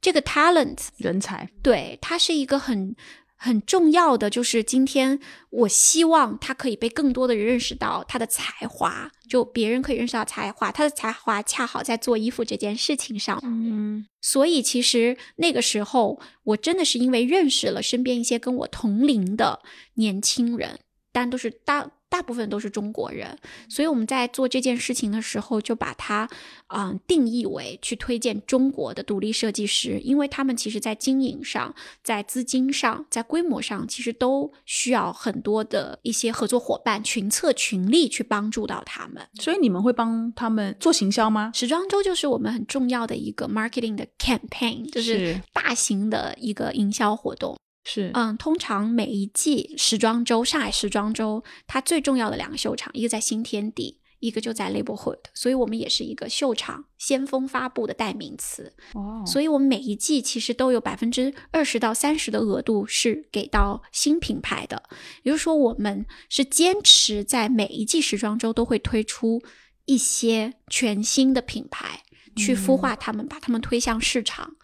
[0.00, 2.94] 这个 talent 人才，对他是一个很
[3.38, 5.20] 很重要的，就是今天
[5.50, 13.40] 我希望他可以被更多的人认识到他的才华，就别人可以认识到才华，他的才华恰好在做衣服这件事情上。
[13.44, 19.62] 嗯，所以其实那个时候，我真的是因为认识了身边一些跟我同龄的
[19.94, 20.80] 年轻人，
[21.12, 21.92] 但都是大。
[22.10, 23.36] 大部分都是中国人，
[23.68, 26.28] 所以我们在做这件事情的时候，就把它
[26.68, 39.22] 嗯定义为去推荐中国的独立设计师，因为他们其实在经营上、在资金上、在规模上，其实都需要很多的一些合作伙伴、群策群力去帮助到他们。
[39.34, 41.52] 所以你们会帮他们做行销吗？
[41.54, 47.56] 时装周就是我们很重要的一个 marketing 的 campaign，就是大型的一个营销活动。
[47.90, 58.74] 是，嗯，通常每一季时装周，上海时装周，它最重要的两个秀场，一个在新天地，一个就在 Labelhood，所以我们也是一个秀场先锋发布的代名词。
[58.92, 64.82] 哦，所以我们每一季其实都有百分之二十到三十的额度是给到新品牌的，
[65.22, 69.42] 也就是说，我们是坚持在每一季时装周都会推出
[69.86, 72.02] 一些全新的品牌，
[72.36, 74.56] 去孵化他们，把他们推向市场。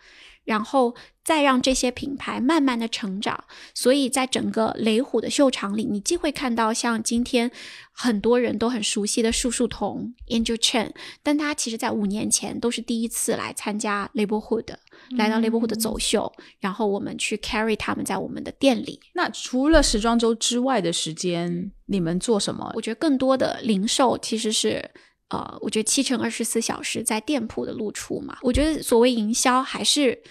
[0.44, 7.50] 然后再让这些品牌慢慢的成长，所以在整个雷虎的秀场里，你既会看到像今天
[7.92, 10.90] 很多人都很熟悉的树树童 Angel Chen，
[11.22, 14.74] 但他其实在五年前都是第一次来参加 Labelhood，
[15.16, 16.30] 来到 Labelhood 的走秀，
[16.60, 19.00] 然后我们去 carry 他们在我们的店里。
[19.14, 22.70] 那除了时装周之外的时间，你们做什么？
[22.74, 24.90] 我觉得更多的零售其实是。
[25.34, 30.22] 呃，我觉得七乘二十四小时在店铺的露出嘛，我觉得所谓营销还是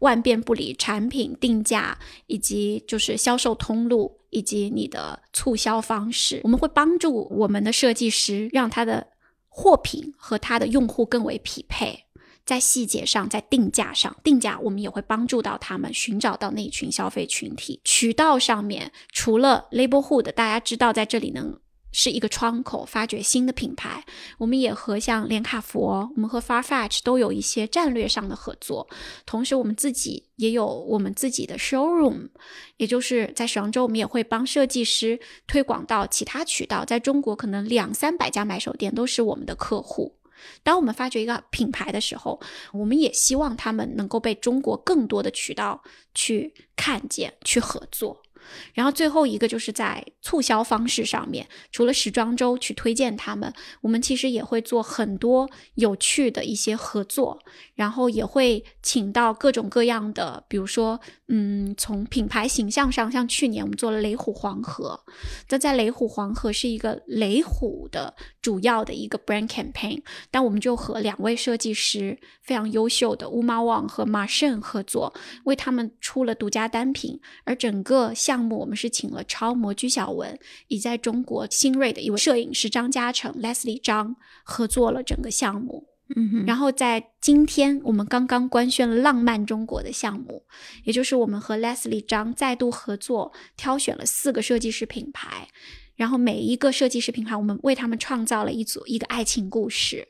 [0.00, 6.42] 万变不离产品定价，以及就是销售通路，以及你的促销方式。
[6.44, 9.06] 我们会帮助我们的设计师，让他的
[9.48, 12.04] 货品和他的用户更为匹配，
[12.44, 17.80] 在细节上，在定价上，定价我们也会帮助到他们寻找到那群消费群体。
[17.82, 21.58] 渠道上面，除了 Labelhood，大家知道在这里能。
[21.96, 24.04] 是一个窗口，发掘新的品牌。
[24.38, 28.88] 我们也和像连卡佛，我们和 Farfetch 都有一些战略上的合作。
[29.24, 32.30] 同时，我们自己也有我们自己的 showroom，
[32.78, 36.84] 也就是在时装周，我们也会帮设计师推广到其他渠道。
[36.84, 40.16] 在中国，可能两三百家买手店都是我们的客户。
[40.64, 42.40] 当我们发掘一个品牌的时候，
[42.72, 45.80] 我们也希望他们能够被中国更多的渠道
[46.12, 48.20] 去看见、去合作。
[48.72, 57.38] 然后最后一个就是在促销方式上面，除了时装周去推荐他们，我们其实也会做很多有趣的一些合作，
[57.74, 64.98] 然后也会请到各种各样的，比如说，嗯，从品牌形象上，像去年我们做了雷虎黄河，
[65.50, 75.12] 那在雷虎黄河是一个雷虎的主要的一个 brand campaign，但我们就和两位设计师非常优秀的乌猫旺和马胜合作，
[75.44, 80.14] 为他们出了独家单品，而整个项目我们是请了超模鞠晓。
[80.14, 84.14] 文已在中国新锐的一位摄影师张嘉诚 Leslie 张
[84.44, 90.44] 合作了整个项目，嗯哼，然后在今天我们刚刚官宣了浪漫中国的项目，
[90.84, 95.48] 也就是我们和 Leslie 张再度合作，挑选了四个设计师品牌，
[95.96, 100.08] 然后每一个设计师品牌，我们为他们创造了一组一个爱情故事。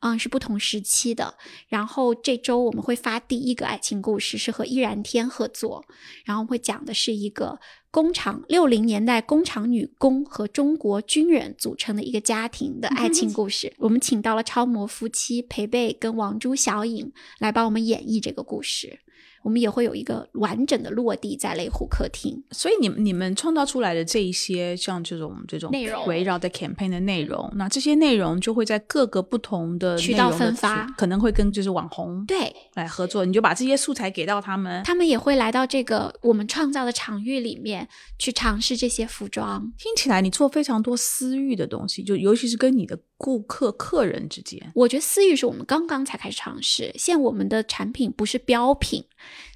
[0.00, 1.34] 嗯，是不同时期的。
[1.68, 5.84] 然后这周我们会发第一个爱情故事，是和易然天合作，
[6.24, 13.72] 然后会讲的是一个工厂六零年代工厂女工和中国军人组成的一个家庭的爱情故事。
[13.78, 19.00] 我们请到了超模夫妻裴贝跟王珠小颖来帮我们演绎这个故事。
[19.42, 37.88] 我们也会有一个完整的落地在雷虎客厅，所以你们你们创造出来的这一些像这种这种内容围绕在 campaign 的内容，那这些内容就会在各个不同的渠道分发，可能会跟就是网红对来合作，你就把这些素材给到他们，他们也会来到这个我们创造的场域里面
[38.18, 39.72] 去尝试这些服装。
[39.78, 49.04] 听起来你做非常多私域的东西，就尤其是跟你的顾客客人之间，我觉得私域是我们刚刚才开始尝试，现在我们的产品不是标品。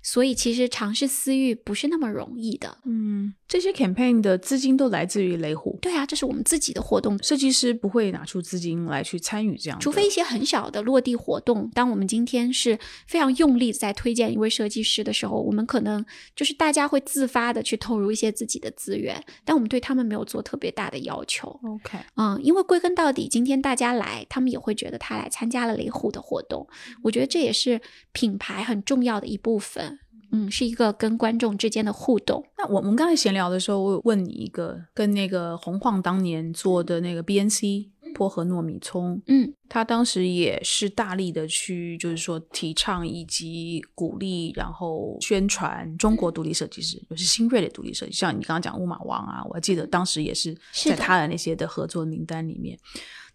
[0.03, 2.77] 所以其实尝试私域不是那么容易的。
[2.85, 5.79] 嗯，这些 campaign 的资金都来自于雷虎。
[5.81, 9.79] 对啊，这是我们自己的活动，设计师不会拿出资金来去参与这样。
[9.79, 11.71] 除非一些很小的落地活动。
[11.73, 12.77] 当我们今天是
[13.07, 21.49] 非常用力在推荐一位设计师的时候，我们可能就是大家会自发的去投入一些自己的资源，但我们对他们没有做特别大的要求。
[21.63, 26.67] OK，嗯，因为归根到底，今天大家来，他们也会觉得他来参加了雷虎的活动。
[27.05, 27.81] 我觉得这也是
[28.11, 30.01] 品牌很重要的一部分。
[30.35, 32.45] 嗯，是一个跟观众之间的互动。
[32.59, 52.79] 那我们刚才闲聊的时候，我问你一个，跟那个洪晃当年做的那个 BNC 薄荷糯米葱，嗯，他当时也是大力的去，就是说提倡以及鼓励，然后宣传中国独立设计师，就是新锐的独立设计，像你刚刚讲乌马王啊，我还记得当时也是在他的那些的合作名单里面。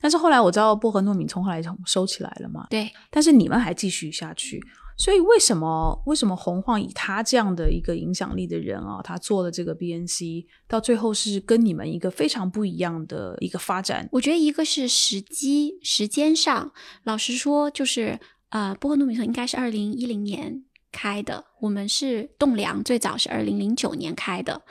[0.01, 4.63] 但是后来我知道薄荷糯米葱后来收起来了嘛，对，但是你们还继续下去。
[4.99, 14.09] 所以为什么为什么洪晃以他这样的一个影响力的人啊，他做了这个 BNC，到最后是跟你们一个非常不一样的一个发展？
[14.11, 16.73] 我觉得一个是时机时间上，
[17.03, 18.19] 老实说，就是
[18.49, 24.63] 呃，波荷糯米特应该是二零一零年开的，我们是栋梁最早是二零零九年开的。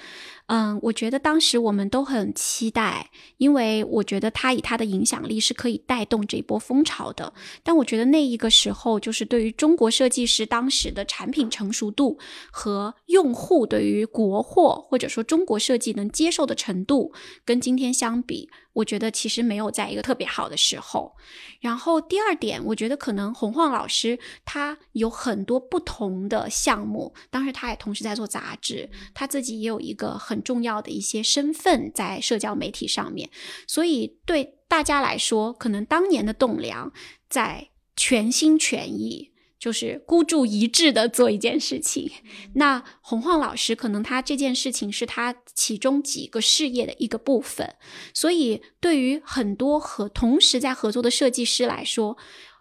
[0.49, 7.33] 嗯，我觉得当时我们都很期待，因为我觉得他以他的影响力是可以带动这一波风潮的。
[7.63, 12.19] 但我觉得那一个时候，就是对于中国设计师当时的产品成熟度
[12.51, 17.13] 和用户对于国货或者说中国设计能接受的程度，
[17.45, 18.49] 跟今天相比，
[18.79, 21.15] 我觉得其实没有在一个特别好的时候。
[21.61, 30.39] 然后第二点，我觉得可能洪晃老师他有很多不同的项目，当时他也同时在做杂志，他自己也有一个很。
[30.49, 33.29] 重要的一些身份在社交媒体上面，
[33.67, 36.91] 所以对大家来说，可能当年的栋梁
[37.29, 42.11] 在全心全意，就是孤注一掷的做一件事情。
[42.55, 47.77] 那洪晃老师可能他这件事情是他其中几个事业的一个部分，
[48.15, 52.17] 所以对于很多和同时在合作的设计师来说。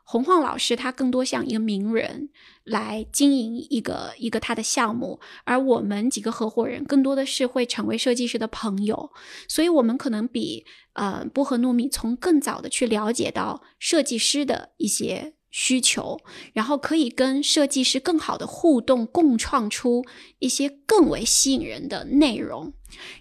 [0.10, 2.30] 洪晃老师他更多像一个名人
[2.64, 9.12] 来经营一个一个他的项目，而我们几个合伙人更多的是会成为设计师的朋友，
[9.50, 16.20] 所以我们可能比呃波和糯米从更早的去了解到设计师的一些需求，
[16.54, 20.06] 然后可以跟设计师更好的互动，共创出
[20.40, 22.74] 一些更为吸引人的内容。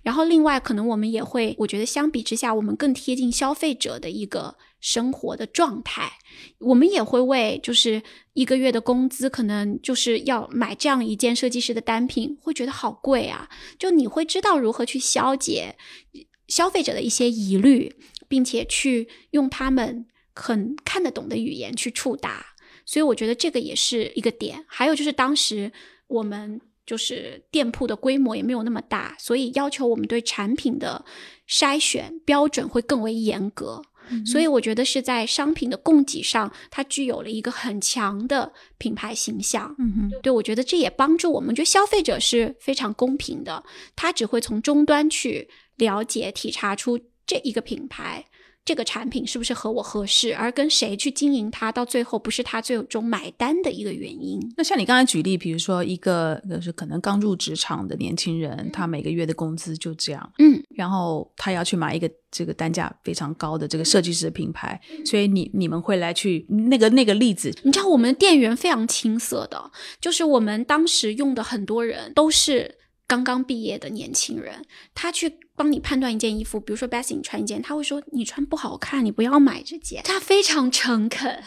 [0.03, 4.57] 然后另外可能我们也会，我觉得相比之下，我们更贴近消费者的一个。
[4.79, 6.12] 生活的状态，
[6.59, 8.01] 我们也会为就是
[8.35, 13.49] 一个月的工资，可能就是要买这样一件设计师的单品，会觉得好贵啊。
[13.79, 15.77] 就你会知道如何去消解
[16.47, 17.97] 消费者的一些疑虑，
[18.29, 20.07] 并且去用他们
[20.37, 22.47] 很看得懂的语言去触达。
[22.84, 24.64] 所以我觉得这个也是一个点。
[24.68, 25.72] 还有就是当时
[26.07, 31.05] 我们就是店铺的规模也没有那么大，所以要求我们对产品的
[31.49, 33.82] 筛选标准会更为严格。
[34.24, 39.74] 所以我觉得是在商品的供给上，它具有了一个很强的品牌形象。
[39.80, 43.64] 嗯哼，对我觉得这也帮助我们，觉得消费者是非常公平的，
[43.97, 48.24] 他只会从终端去了解、体察出这一个品牌。
[48.67, 54.41] 这个产品是不是和我合适，而跟谁去经营它，到最后不是他最终买单的一个原因。
[54.57, 72.79] 那像你刚才举例，比如说一个就是可能刚入职场的年轻人，他每个月的工资就这样，嗯，然后他要去买一个这个单价非常高的这个设计师的品牌，所以你你们会来去那个那个例子，你知道我们店员非常青涩的，就是我们当时用的很多人都是。
[73.09, 80.03] 刚刚毕业的年轻人，他去帮你判断一件衣服，比如说 Bessy 你穿一件，他会说你穿不好看，你不要买这件。
[80.05, 81.43] 他非常诚恳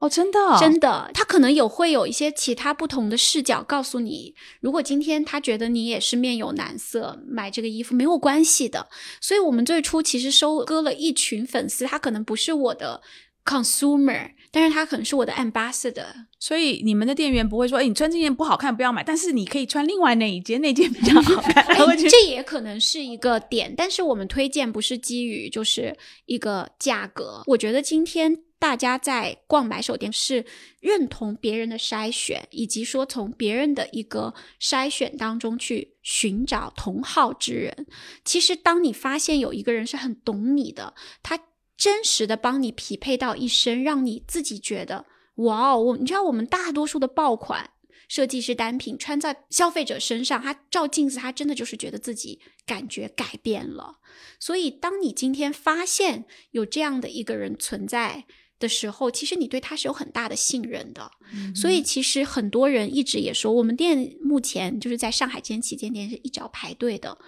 [0.00, 8.88] 哦，真的，真的，他可能有会有一些其他不同的视角告诉你，如果今天他觉得你也是面有难色，买这个衣服没有关系的。
[9.20, 13.00] 所以我们最初其实收割了一群粉丝，他可能不是我的
[13.44, 14.32] consumer。
[14.54, 16.06] 但是他可能是我的 ambassador，
[16.38, 21.66] 所以你们的店员不会说：“哎，你穿这件不好看，不要买。”但是你可以穿另外那一件，那件比较好看。
[22.08, 23.74] 这也可能是一个点。
[23.76, 27.42] 但是我们推荐不是基于就是一个价格。
[27.46, 30.44] 我觉得今天大家在逛买手店是
[30.78, 37.86] 认同别人的筛选，以及说从别人的一个筛选当中去寻找同好之人。
[38.24, 40.94] 其实当你发现有一个人是很懂你的，
[41.24, 41.36] 他。
[41.76, 45.06] 真实的帮你匹配到一身，让你自己觉得
[45.36, 45.80] 哇哦！
[45.80, 47.70] 我你知道，我们大多数的爆款
[48.08, 53.98] 设计师单品穿在消费者身上，他照镜子，他真的就是觉得自己感觉改变了。
[54.38, 58.24] 所以，当你今天发现有这样的一个人存在
[58.60, 61.10] 的时候，其实你对他是有很大的信任的。
[61.54, 67.18] 所以，其实很多人一直也说，我们店目前就是在上海间旗舰店是一直要排队的。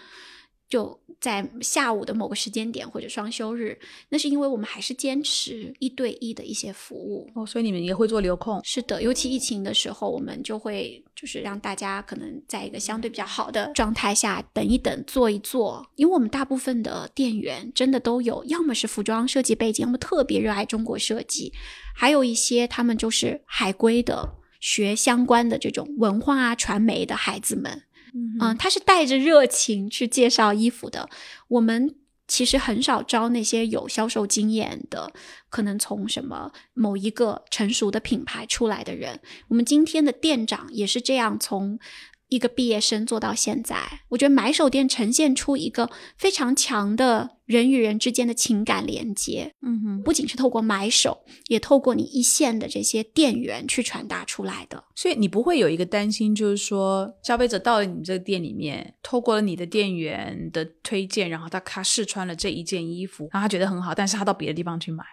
[0.69, 8.61] 就在下午的某个时间点或者双休日，那是因为我们还是坚持一对一的一些服务哦，所以你们也会做流控。
[8.65, 15.87] 是的，尤其疫情的时候，我们就会就是让大家可能在一个相对比较好的状态下等一等，坐一坐。
[15.95, 21.53] 因为我们大部分的店员真的都有，要么是服装设计背景，要么特别热爱中国设计，
[21.95, 27.85] 还有一些他们就是海归的，学相关的这种文化啊、传媒的孩子们。
[28.41, 31.09] 嗯，他是带着热情去介绍衣服的。
[31.49, 31.95] 我们
[32.27, 35.13] 其实很少招那些有销售经验的，
[35.49, 39.21] 可能从什么某一个成熟的品牌出来的人。
[39.49, 41.79] 我们今天的店长也是这样从。
[42.29, 43.77] 一个毕业生做到现在，
[44.09, 49.53] 我觉得买手店呈现出一个非常强的人与人之间的情感连接。
[49.63, 54.83] 嗯哼，不仅是透过买手，也透过你一线的这些店员去传达出来的。
[54.97, 65.05] 所以你不会有一个担心，就是说消费者到了你这个店里面，透过了你的店员的推荐，然后他他试穿了这一件衣服，然后他觉得很好，但是他到别的地方去买。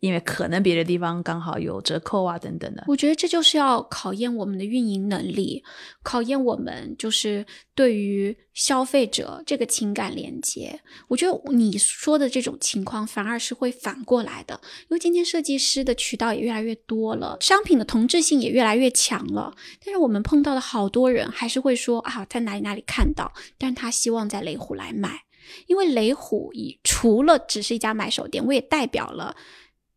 [0.00, 2.84] 因为可能别的地方刚好有折扣啊，等等的。
[2.88, 5.62] 我觉得这就是要考验我们的运营能力，
[6.02, 7.44] 考验我们就是
[7.74, 10.80] 对于消费者这个情感连接。
[11.08, 19.54] 我觉得你说的这种情况反而是会反过来的，因为今天设计师的渠道也越来越多了，商品的同质性也越来越强了。
[19.84, 25.24] 但是我们碰到的好多人还是会说啊，在哪里哪里看到，但他希望在雷虎来买，
[25.66, 29.36] 因为雷虎以除了只是一家买手店，我也代表了。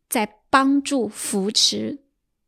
[0.08, 1.98] 在帮助扶持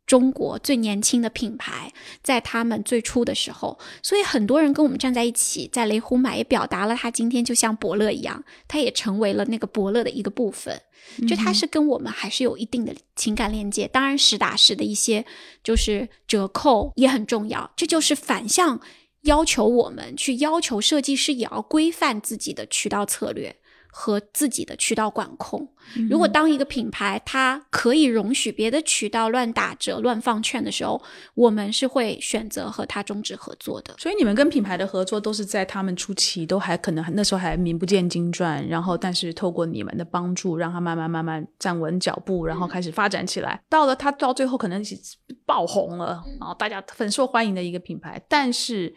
[0.07, 1.93] 中国最年轻的品牌，
[2.23, 10.81] 在他们最初的时候，所以很多人跟我们站在一起，在雷虎买，也表达了他今天就像伯乐一样，他也成为了那个伯乐的一个部分。
[11.29, 13.89] 就他是跟我们还是有一定的情感链接。
[13.89, 15.25] 当然，实打实的一些
[15.63, 17.71] 就是折扣也很重要。
[17.77, 18.81] 这就是反向
[19.23, 23.57] 要求我们去要求设计师也要规范自己的渠道策略。
[23.99, 25.67] 和自己的渠道管控。
[26.11, 31.03] 如果当一个品牌它可以容许别的渠道乱打折、乱放券的时候，
[31.35, 33.95] 我们是会选择和他终止合作的。
[33.97, 43.63] 所以你们跟品牌的合作都是在他们初期都还可能那时候还名不见经传，然后但是透过你们的帮助，让他慢慢慢慢站稳脚步，然后开始发展起来。
[43.71, 44.85] 到了他到最后可能
[45.47, 48.23] 爆红了，然后大家很受欢迎的一个品牌。
[48.29, 48.95] 但是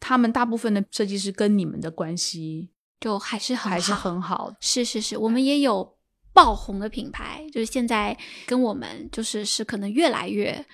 [0.00, 2.70] 他们大部分的设计师跟你们的关系。
[2.98, 5.96] 就还是很还是很好，是是是，我们也有
[6.32, 8.16] 爆红的品牌，就是现在
[8.46, 10.64] 跟我们就是是可能越来越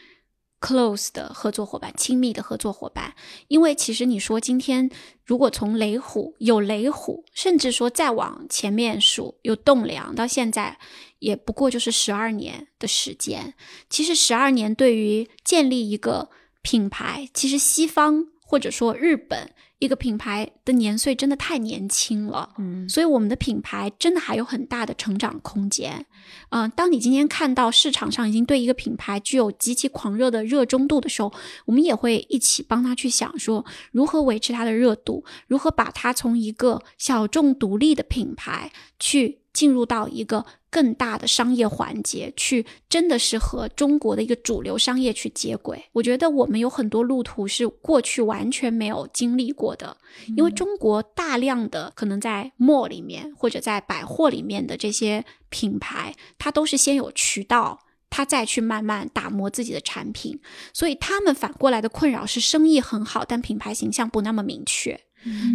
[0.61, 3.14] close 的合作伙伴，亲密的合作伙伴。
[3.49, 4.89] 因为其实你说今天
[5.27, 10.79] 如果从雷虎有雷虎，甚至说再往前面数有栋梁，到现在
[11.18, 13.55] 也不过就是十二年的时间。
[13.91, 16.31] 其实十二年对于建立一个
[16.62, 19.53] 品牌，其实西方或者说日本。
[19.83, 26.07] 一个品牌的年岁真的太年轻了，嗯，所以我们的品牌真的还有很大的成长空间。
[26.51, 31.33] 嗯、当你今天看到市场上已经对一个品牌具有极其狂热的热衷度的时候，
[31.66, 38.70] 我们也会一起帮他去想说，如何维持它的热度，如何把它从一个小众独立的品牌
[39.01, 45.85] 去进入到一个更大的商业环节，去真的是和中国的一个主流商业去接轨。
[45.93, 49.99] 我觉得我们有很多路途是过去完全没有经历过的，
[50.35, 57.79] 因为中国大量的可能在 mall 里面或者在百货里面的这些品牌，它都是先有渠道。
[58.14, 60.39] 它再去慢慢打磨自己的产品，
[60.75, 65.01] 所以他们反过来的困扰是生意很好，但品牌形象不那么明确。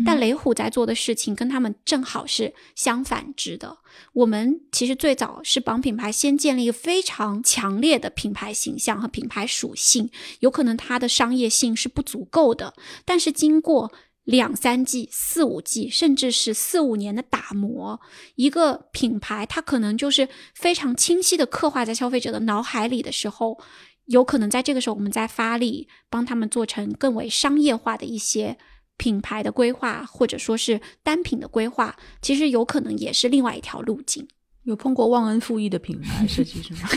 [0.06, 3.78] 但雷虎在做的事情跟他们正好是相反之的。
[4.14, 10.10] 我们其实最早是帮品牌先建立一个非常强烈的品牌形象和品牌属性，
[10.40, 12.74] 有可能它的商业性是不足够的，
[13.06, 13.92] 但是经过
[14.24, 18.00] 两三季、四五季，甚至是四五年的打磨，
[18.36, 23.60] 一个品牌它可能就是非常清晰的刻画在消费者的脑海里的时候，
[24.06, 28.58] 有可能在这个时候我们再发力，帮他们做成更为商业化的一些。
[28.98, 34.28] 品牌的规划，或者说是单品的规划，其实有可能也是另外一条路径。
[34.64, 36.90] 有碰过忘恩负义的品牌设计师吗？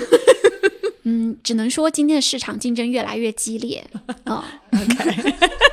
[1.04, 3.88] 嗯，只能说今天的市场竞争越来越激烈
[4.24, 4.60] 啊。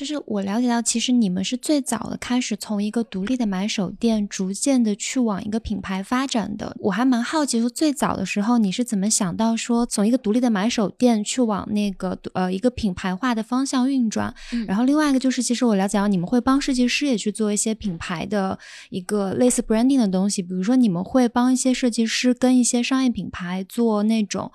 [0.00, 6.74] 就是我了解到，其实你们是最早的开始从一个独立的买手店，逐渐的去往一个品牌发展的。
[6.80, 14.34] 我还蛮好奇，说最早的时候你是怎么想到说从一个独立的买手店去往那个呃一个品牌化的方向运转？
[14.54, 24.50] 嗯然后另外一个就是，其实我了解到你们会帮设计师也去做一些品牌的一个类似 branding 的东西，比如说你们会帮一些设计师跟一些商业品牌做那种。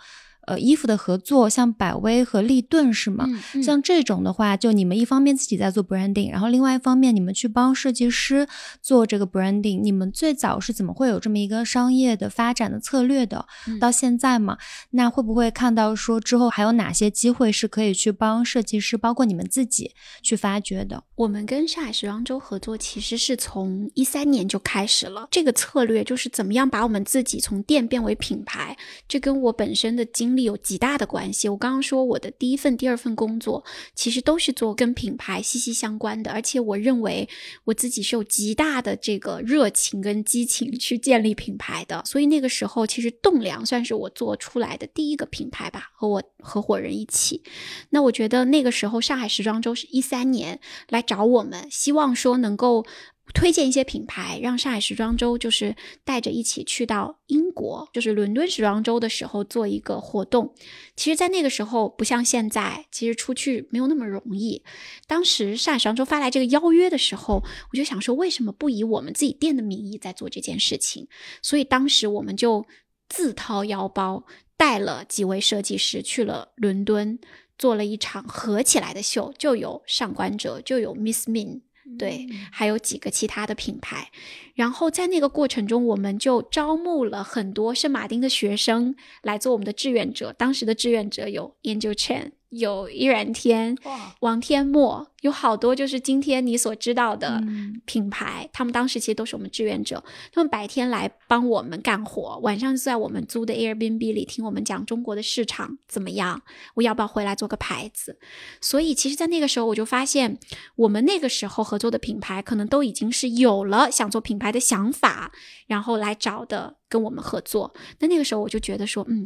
[0.47, 3.25] 呃，衣服的合作，像百威和立顿是吗？
[3.27, 8.47] 嗯嗯像这种的话，就你们一方面自己在做 branding，然后另外一方面你们去帮设计师
[8.81, 9.81] 做这个 branding。
[9.81, 13.45] 你们最早是怎么会有这么一个商业的发展的策略的？
[13.67, 14.57] 嗯到现在嘛，
[14.91, 19.91] 那会不会看到说之后还有哪些机会是可以去帮设计师，包括你们自己
[20.21, 21.03] 去发掘的？
[21.15, 25.27] 我们跟上海时装周合作，其实是从一三年就开始了。
[25.31, 28.77] 这个策略就是怎么样把我们自己从店变为品牌，
[29.07, 31.47] 这跟我本身的经历有极大的关系。
[31.49, 33.63] 我刚刚说我的第一份、第二份工作，
[33.93, 37.27] 其实都是做跟品牌息息相关的，而且我认为
[37.65, 42.03] 我自己是有极大的这个热情跟激情去建立品牌的。
[42.05, 47.41] 所以那个时候，其实栋梁算是我做出来的第一个品牌吧，和我合伙人一起。
[47.89, 50.59] 那我觉得那个时候上海时装周是一三年
[50.89, 52.85] 来找我们，希望说能够
[53.33, 60.53] 推荐一些品牌，让上海时装周就是带着一起去到英国，就是伦敦时装周的时候做一个活动。
[60.95, 64.63] 其实，在那个时候不像现在，其实出去没有那么容易。
[65.07, 71.07] 当时上海时装周发来这个邀约的时候，我就想说，为什么不以我们自己店的名义在做这件事情？
[71.41, 72.65] 所以当时我们就
[73.09, 74.23] 自掏腰包
[74.55, 77.19] 带了几位设计师去了伦敦。
[77.57, 81.61] 做了一场合起来的秀，就有上官哲，就有 Miss Min，
[81.97, 84.09] 对，还有几个其他的品牌。
[84.55, 90.33] 然后在那个过程中，我们就招募了很多圣马丁的学生来做我们的志愿者。
[90.33, 93.77] 当时的志愿者有 Angel Chen，有依然天、
[94.21, 100.01] 王天墨，有好多就是今天你所知道的嗯品牌，他们当时其实都是我们志愿者，
[100.31, 106.43] 他们白天来帮我们干活，晚上就在我们租的 Airbnb 里听我们讲中国的市场怎么样，
[106.75, 108.17] 我要不要回来做个牌子？
[108.61, 110.37] 所以其实，在那个时候我就发现，
[110.77, 115.31] 我们那个时候合作的品牌可能都已经是有了想做品牌牌的想法，
[115.67, 117.73] 然后来找的跟我们合作。
[117.99, 119.25] 那那个时候我就觉得说，嗯，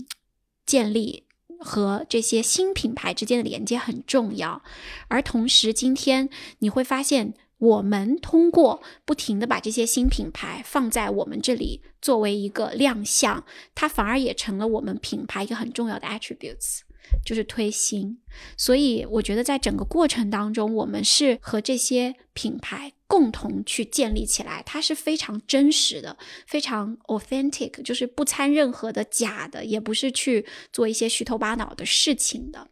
[0.65, 1.26] 建立。
[1.61, 4.63] 和这些新品牌之间的连接很重要，
[5.09, 13.43] 而同时，今天你会发现，我们通过不停的把这些新品牌放在我们这里作为一个亮相，
[13.76, 16.80] 它反而也成了我们品牌一个很重要的 attributes，
[17.26, 18.17] 就是推新。
[18.55, 32.68] 所以，我觉得在整个过程当中，我们是和这些品牌共同去建立起来，它是非常真实的，非常 authentic，就是不掺任何的假的，也不是去做一些虚头巴脑的事情的。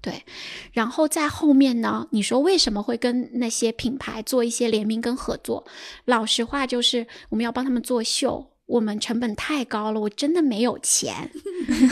[0.00, 0.24] 对，
[0.72, 2.08] 然后在后面呢？
[2.10, 5.64] 你说为什么会跟那些品牌做一些联名跟合作？
[6.06, 11.30] 老实话就是我们要帮他们做秀，我们成本太高了，我真的没有钱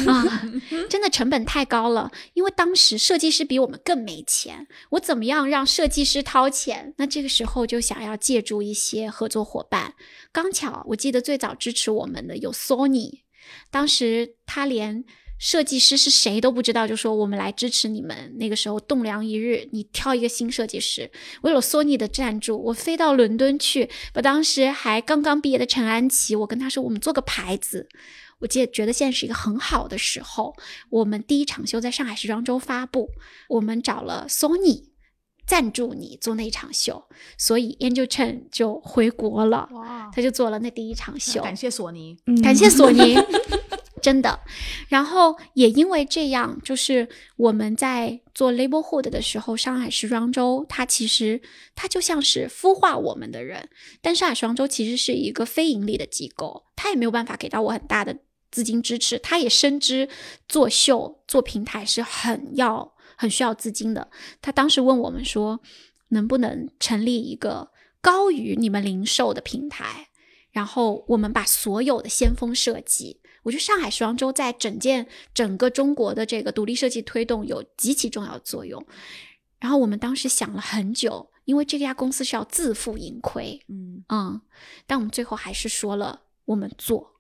[0.07, 0.51] 啊，
[0.89, 2.11] 真的成本太高了。
[2.33, 6.95] 因为当时设计师比我们更没钱，我怎么样让设计师掏钱？
[6.97, 9.95] 那这个时候就想要借助一些合作伙伴。
[10.33, 13.21] 刚巧我记得最早支持我们的有 Sony，
[13.71, 15.05] 当时他连
[15.41, 18.37] 设计师是谁都不知道，就说我们来支持你们。
[18.37, 21.11] 那个时候栋梁一日，你挑一个新设计师。
[21.41, 27.89] 为了索尼的赞助，我飞到伦敦去，把当时还刚刚毕业的陈安琪，我跟他说，我们做个牌子。
[28.41, 30.55] 我记得觉得现在是一个很好的时候，
[30.91, 33.09] 我们第一场秀在上海时装周发布，
[33.49, 34.91] 我们找了索尼
[35.47, 37.05] 赞助你做那场秀，
[37.37, 41.43] 所以 Angel Chen 就回国了，哇，他就做了那第一场秀。
[41.43, 43.15] 感谢索尼，嗯感谢索尼，
[44.01, 44.41] 真的。
[44.89, 51.41] 然后也因为这样，就是我们在做 Label Hood 的时候，上海时装周它其实
[51.75, 53.69] 它就像是孵化我们的人，
[54.01, 58.19] 但上海时装周其实是一个非盈利的机构，它也没有办法给到我很大的
[58.51, 60.09] 资金支持，它也深知
[60.49, 64.11] 做秀做平台是很要很需要资金的。
[64.43, 65.61] 他当时问我们说，
[66.09, 67.71] 能不能成立一个
[68.01, 70.09] 高于你们零售的平台？
[70.51, 78.85] 然后我们把所有的先锋设计，我觉得上海时装周在整件整个中国的这个独立设计推动有极其重要的作用。
[79.59, 84.41] 然后我们当时想了很久，因为这家公司是要自负盈亏，嗯，嗯，
[84.87, 87.11] 但我们最后还是说了我们做。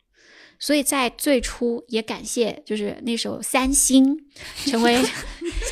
[0.62, 4.26] 所以在最初也感谢，就是那时候三星
[4.66, 5.02] 成为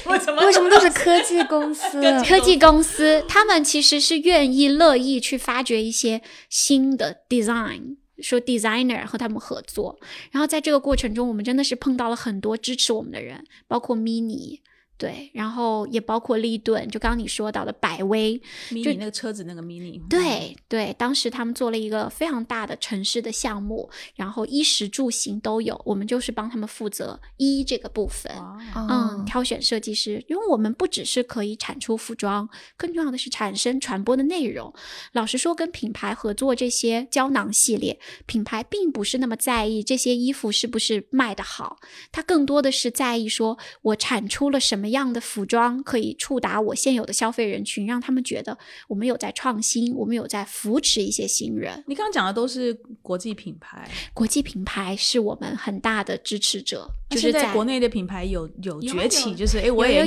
[0.07, 2.01] 为什么 为什么都是科技公司？
[2.25, 9.99] 科技公司，他们其实是愿意乐意去发掘一些新的 design，说 designer 和他们合作。
[10.31, 14.61] 然后在这个过程中，我们真的是碰到了很多支持我们的人，包括 mini。
[14.99, 18.39] 对，然后也包括利顿，就刚刚你说到的百威
[18.71, 28.35] ，mini 那个车子那个 mini，对对，当时他们做了一个非常大的城市的项目，然后衣食住行都有，我们就是帮他们负责衣这个部分。
[28.37, 34.75] 哇，嗯，嗯，挑选设计师，因为我们不只是可以产出服装，更重要的是产生传播的内容。
[35.13, 41.77] 老实说，跟品牌合作这些胶囊系列，品牌并不是那么在意这些衣服是不是卖得好，
[42.11, 48.57] 它更多的是在意说我产出了什么样的服装可以触达我现有的消费人群，让他们觉得
[48.89, 51.83] 我们有在创新，我们有在扶持一些新人。
[51.87, 52.73] 你刚刚讲的都是
[53.03, 60.07] 国际品牌，国际品牌是我们很大的支持者，就是在在国内的品牌有有有崛起，就是哎，我也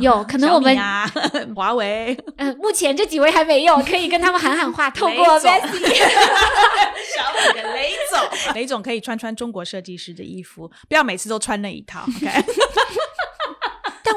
[0.00, 1.06] 有可能我们啊，
[1.54, 5.50] 华为，嗯，目前这几位还没有，可以跟他们喊喊话， 透过雷总。
[5.50, 5.94] Vessi
[7.10, 12.02] 小米的雷总，雷总可以穿穿中国设计师的衣服，不要每次都穿那一套。
[12.02, 12.44] OK，但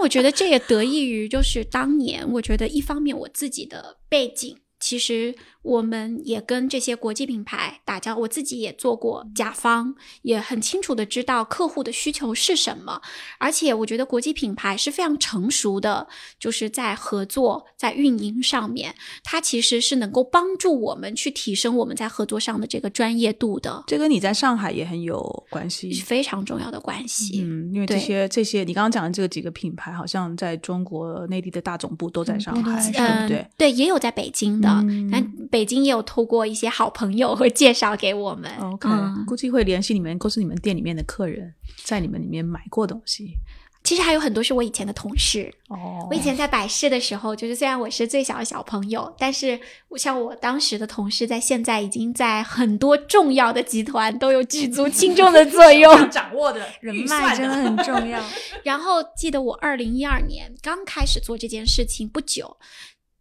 [0.03, 13.01] 我觉得这也得益于，就是当年，我觉得一方面我自己的背景，其实我们也跟这些国际品牌打交，我自己也做过甲方，也很清楚的知道客户的需求是什么。
[13.39, 16.05] 而且我觉得国际品牌是非常成熟的，
[16.37, 26.03] 就是在合作、在运营上面，它其实是能够帮助我们去提升我们在合作上的这个专业度的，这跟你在上海也很有关系是。
[26.03, 27.41] 非常重要的关系。
[27.41, 33.47] 嗯，因为这些这些你刚刚讲的这几个品牌，好像在中国内地的大总部都在上海，对嗯，不对？
[33.57, 38.49] 对，也有在北京的，嗯但北京也有透过一些好朋友会介绍给我们。
[38.59, 41.53] OK，、嗯估计会联系你们，都是你们店里面的客人，
[41.83, 43.35] 在你们里面买过东西。
[43.83, 45.53] 其实还有很多是我以前的同事。
[45.67, 49.59] 哦我以前在百事的时候，就是虽然我是最小的小朋友，但是
[49.89, 55.93] 我像我当时的同事，在现在已经在很多重要的集团都有举足轻重的作用。
[56.09, 58.23] 掌握的人脉真的很重要。
[58.63, 62.55] 然后记得我二零一二年刚开始做这件事情不久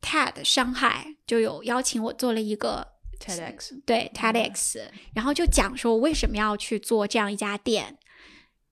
[0.02, 2.86] ，TED 上海就有邀请我做了一个
[3.18, 4.82] TEDx 对 TEDx，
[5.14, 7.96] 然后就讲说我为什么要去做这样一家店。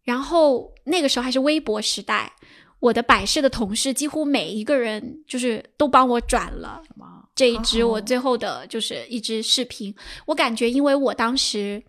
[0.02, 2.32] 然后那个时候还是微博时代，
[2.80, 6.82] 我的百事的同事几乎每一个人就是都帮我转了
[7.34, 9.94] 这一支我最后的就是一支视频。
[10.26, 11.82] 我感觉，因为我当时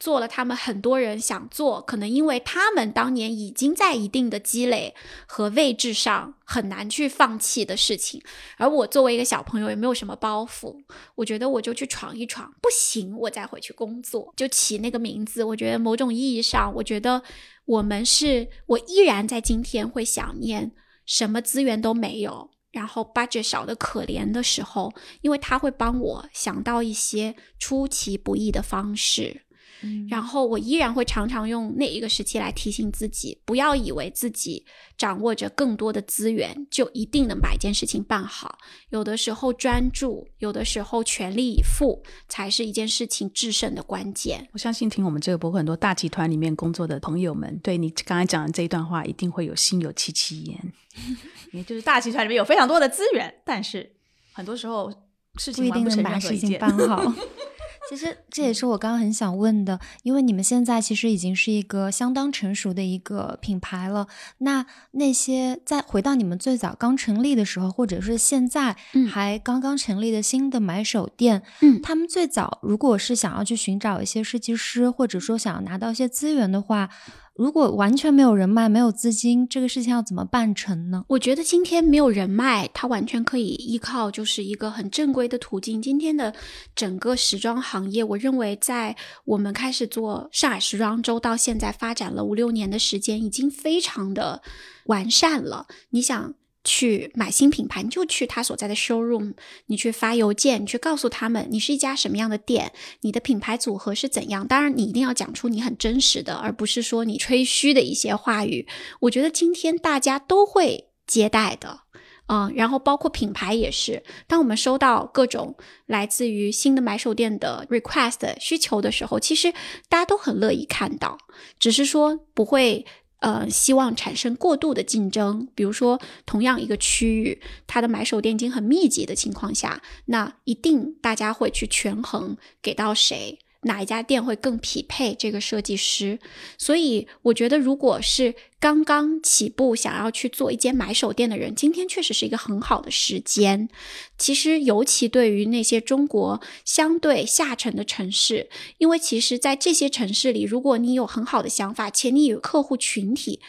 [0.00, 4.94] 做了他们很多人想做，可能因为他们当年已经在一定的积累
[5.26, 8.22] 和位置上很难去放弃的事情，
[8.56, 10.76] 而我作为一个小朋友也没有什么包袱，
[11.16, 15.42] 我觉得我就去闯一闯，不行我再回去工作，就起那个名字。
[15.42, 17.22] 我觉得某种意义上，我觉得
[17.64, 20.72] 我们是我依然在今天会想念
[21.04, 22.50] 什么资源都没有。
[22.70, 24.92] 然后 budget 少的可怜的时候，
[25.22, 29.46] 因为他会帮我想到一些出其不意的方式，
[29.82, 34.64] 嗯然后我依然会常常用那一个时期来提醒自己，不要以为自己
[34.96, 38.58] 掌握着更多的资源就一定能把一件事情办好。
[38.90, 44.48] 有的时候专注，有的时候全力以赴，才是一件事情制胜的关键。
[44.52, 50.72] 我相信听我们这个播客，很多大集团里面工作的朋友们，对你刚才讲的这一段话，一定会有心有戚戚焉。
[51.52, 53.94] 也就是大集团里面有非常多的资源，但是
[54.32, 54.92] 很多时候
[55.36, 56.58] 事情不一定能把事情。
[56.58, 57.02] 办好。
[57.88, 64.06] 其实这也是我刚刚很想问的，因为你们现在其实已经是一个相当成熟的一个品牌了。
[64.38, 68.76] 那那些在回到你们最早刚成立的时候，或者是现在
[69.10, 76.90] 还刚刚成立的新的买手店，嗯，他们最早如果是想要去寻找一些设计师，或者说想要拿到一些资源的话。
[77.38, 81.04] 如果完全没有人脉、没有资金，这个事情要怎么办成呢？
[81.06, 85.80] 我觉得今天没有人脉，它完全可以依靠就是一个很正规的途径。
[85.80, 86.34] 今天的
[86.74, 94.42] 整个时装行业，我认为在我们开始做上海时装周到现在发展了五六年的时间，已经非常的
[94.86, 95.68] 完善了。
[95.90, 96.34] 你想？
[96.64, 99.34] 去买新品牌，你就去他所在的 showroom，
[99.66, 104.46] 你去发邮件，你去告诉他们你是一家什么样的店，你的品牌组合是怎样。
[104.46, 108.66] 当然，你一定要讲出你很真实的，而不是说你吹嘘的一些话语。
[109.00, 111.80] 我觉得今天大家都会接待的，
[112.26, 114.02] 嗯，然后包括品牌也是。
[114.26, 115.56] 当我们收到各种
[115.86, 119.52] 来自于新的买手店的 request 需求的时候，其实
[119.88, 121.16] 大家都很乐意看到，
[121.58, 122.84] 只是说不会。
[123.20, 133.40] 呃，希望产生过度的竞争，比如说同样一个区域，它的买手店已经很密集的情况下，那一定大家会去权衡给到谁。
[133.62, 136.18] 哪一家店会更匹配这个设计师？
[136.56, 143.68] 所以我觉得，如果是刚刚起步想要去做一间买手店的人，今天确实是一个很好的时间。
[144.16, 148.48] 其实，尤其对于那些中国相对下沉的城市，
[148.78, 153.40] 因为其实，在这些城市里，如果你有很好的想法，且你有客户群体，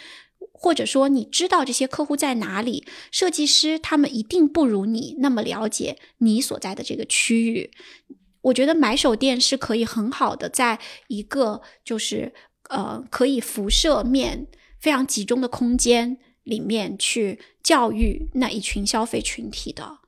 [0.52, 7.70] 或者说你知道这些客户在哪里，设计师他们一定不如你那么了解你所在的这个区域。
[8.42, 12.34] 我觉得买手店是可以很好的在一个就是
[12.70, 14.48] 呃可以辐射面
[14.80, 20.00] 非常集中的空间里面去教育那一群消费群体的，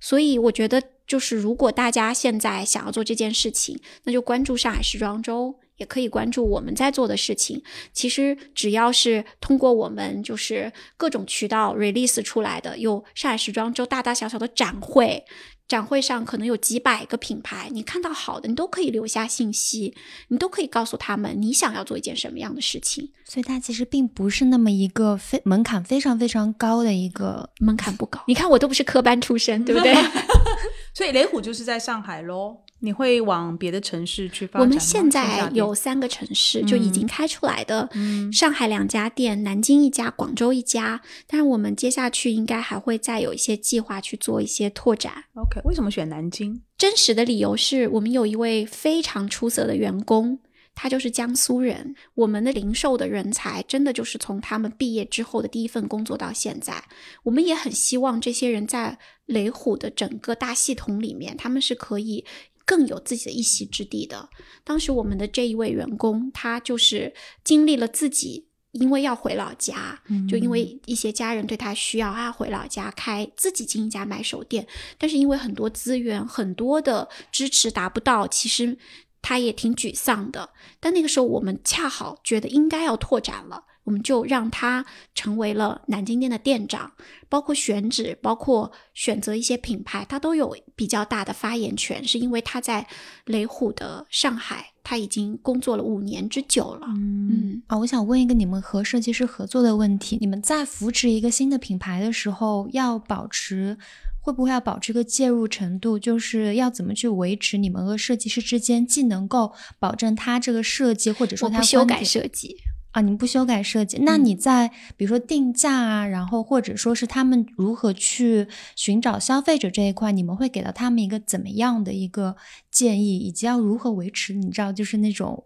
[0.00, 7.62] 所以我觉得就是如果大家现在想要做这件事情，那就关注上海时装周，也可以关注我们在做的事情。
[7.92, 15.24] 其实只要是通过我们就是各种渠道 release 出来的，有上海时装周大大小小的展会。
[15.68, 19.94] 展会上可能有几百个品牌，你看到好的，你都可以留下信息，
[20.28, 23.10] 你都可以告诉他们你想要做一件什么样的事情。
[23.24, 28.22] 所以它其实并不是那么一个非门槛非常非常高的一个门槛不高。
[28.28, 29.94] 你看我都不是科班出身，对不对？
[30.94, 32.58] 所以雷虎就是在上海喽。
[32.80, 34.60] 你会往别的城市去发展？
[34.60, 37.88] 我们现在有三个城市就已经开出来的，
[38.30, 41.00] 上海两家店，南京一家，广州一家。
[41.26, 45.24] 但是我们接下去应该还会再有一些计划去做一些拓展。
[45.34, 46.60] OK，为什么选南京？
[46.76, 50.38] 真实的理由是我们有一位非常出色的员工，
[50.74, 51.94] 他就是江苏人。
[52.14, 56.84] 我们的零售的人才真的就是从他们毕业之后的第一份工作到现在，
[57.22, 62.26] 我们也很希望这些人在雷虎的整个大系统里面，他们是可以。
[62.66, 64.28] 更有自己的一席之地的。
[64.64, 67.14] 当时我们的这一位员工，他就是
[67.44, 74.66] 经历了自己，因为要回老家，就因为一些家人对他需要，他回老家开自己经营一家买手店。
[74.98, 78.76] 但是因为很多资源、很多的支持达不到，其实
[79.22, 80.50] 他也挺沮丧的。
[80.80, 83.64] 但那个时候，我们恰好觉得应该要拓展了。
[83.86, 84.84] 我们就让他
[85.14, 86.90] 成为了南京店的店长，
[87.28, 92.04] 包括选址，包括选择一些品牌，他都有比较大的发言权。
[92.04, 92.84] 是因为他在
[93.26, 96.88] 雷虎的上海，他已经工作了五年之久了。
[96.88, 103.78] 嗯啊，我想问一个你们和设计师合作的问题：你们在扶持一个新的品牌的时候，要保持
[104.20, 105.96] 会不会要保持个介入程度？
[105.96, 112.56] 就是要怎么去维持你们和设计师之间，既能够保证他这个设计，或者说他不修改设计。
[112.96, 122.36] 啊，你不修改设计，那你在比如说定价啊，然后或者说是他们如何去寻找消费者这一块，你们会给到他们一个怎么样的一个
[122.70, 124.32] 建议，以及要如何维持？
[124.32, 125.44] 你知道，就是那种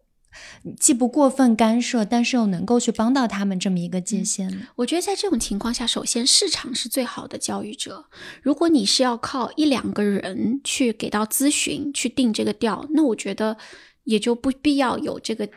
[0.78, 4.68] 既不过分干涉，但是又能够去帮到他们这么一个界限。
[4.76, 8.04] 我觉得在这种情况下，首先市场是最好的教育者。
[8.42, 13.56] 如果你是要靠一两个人去给到咨询去定这个调，那我觉得
[14.04, 15.48] 也就不必要有这个。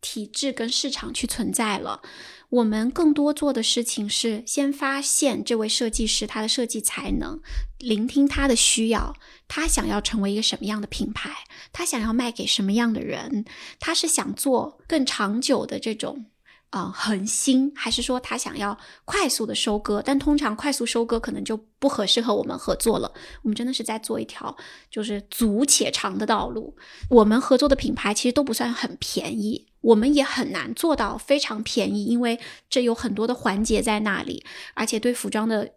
[0.00, 2.02] 体制跟市场去存在了，
[2.50, 7.40] 我们更多做的事情是先发现这位设计师他的设计才能，
[7.78, 9.14] 聆听他的需要，
[9.46, 11.30] 他想要成为一个什么样的品牌，
[11.72, 13.44] 他想要卖给什么样的人，
[13.78, 16.26] 他是想做更长久的这种。
[16.70, 18.76] 啊，恒心还是说他想要
[19.06, 20.02] 快速的收割？
[20.04, 23.10] 但通常快速收割可能就不合适和我们合作了。
[23.42, 24.54] 我们真的是在做一条
[24.90, 26.76] 就是足且长的道路。
[27.08, 35.72] 我们合作的品牌其实都不算很便宜，我们也很难做到非常便宜，因为这有很多的环节在那里，而且对服装的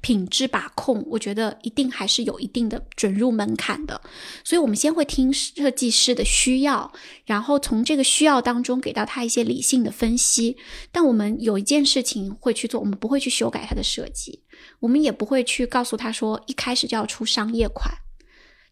[0.00, 4.00] 品质把控，我觉得一定还是有一定的准入门槛的。
[4.44, 6.92] 所以，我们先会听设计师的需要，
[7.26, 10.56] 然后从这个需要当中给到他一些理性的分析。
[10.92, 14.42] 但我们有一件事情会去做，我们不会去修改他的设计，
[14.80, 17.92] 我们也不会去告诉他说一开始就要出商业款。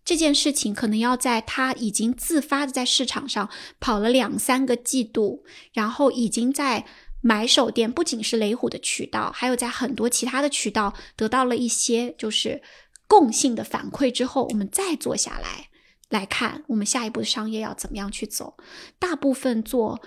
[0.07, 5.45] 这件事情可能要在他已经自发的在市场上跑了两三个季度，
[5.75, 6.87] 然后已经在。
[7.23, 12.63] 买手店不仅是雷虎的渠道，还有在很多其他的渠道得到了一些就是
[13.09, 15.69] 共性的反馈之后，我们再坐下来
[16.09, 18.57] 来看我们下一步的商业要怎么样去走。
[19.01, 20.01] 大部分做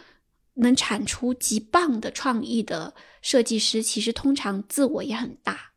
[0.54, 5.69] 能产出极棒的创意的设计师，其实通常自我也很大。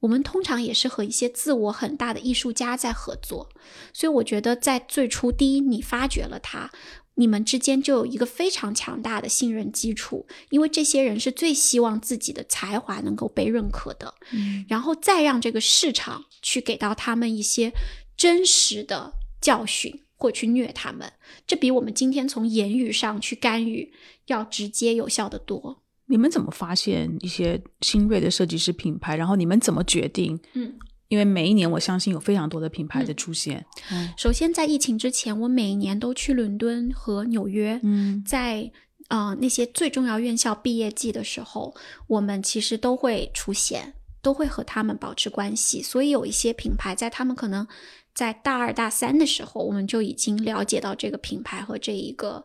[0.00, 3.48] 我们通常也是和一些自我很大的艺术家在合作，
[3.92, 6.70] 所以我觉得在最初，第一，你发掘了他。
[7.14, 17.72] 你们之间就有一个非常强大的信任基础，因为这些人是最希望自己的才华能够被认可的，嗯，然后再让这个市场去给到他们一些
[18.16, 21.12] 真实的教训，或去虐他们，
[21.44, 23.92] 这比我们今天从言语上去干预
[24.26, 25.82] 要直接有效的多。
[26.08, 29.16] 你们怎么发现一些新锐的设计师品牌？
[29.16, 30.38] 然后你们怎么决定？
[30.54, 30.74] 嗯。
[31.08, 33.64] 因为每一年，我相信有非常多的品牌的出现。
[33.90, 37.80] 嗯，首先在疫情之前，我每一年都去伦敦和纽约。
[37.82, 38.70] 嗯，在
[39.08, 41.74] 呃那些最重要院校毕业季的时候，
[42.08, 45.80] 我们其实都会出现，都会和他们保持关系。
[45.82, 47.66] 所以有一些品牌在他们可能
[48.14, 52.44] 在大二大三的时候，我们就已经了解到这个品牌和这一个。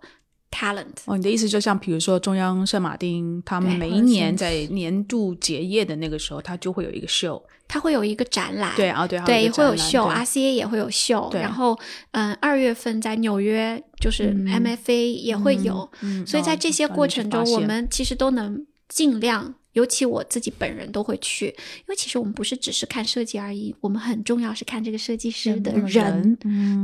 [0.53, 11.77] Talent 哦，你的意思就像比如说中央圣马丁，他们每一年在年度结业的那个时候，他就会有一个秀，他会有一个展览，对啊，对，对，会有秀，RCA 也会有秀，然后
[12.11, 15.89] 嗯，二月份在纽约就是 MFA 也会有，
[16.27, 26.37] 所以在这些过程中，我们其实都能尽量，尤其我自己本人都会去，因为其实我们不是只是看设计而已，我们很重要是看这个设计师的人，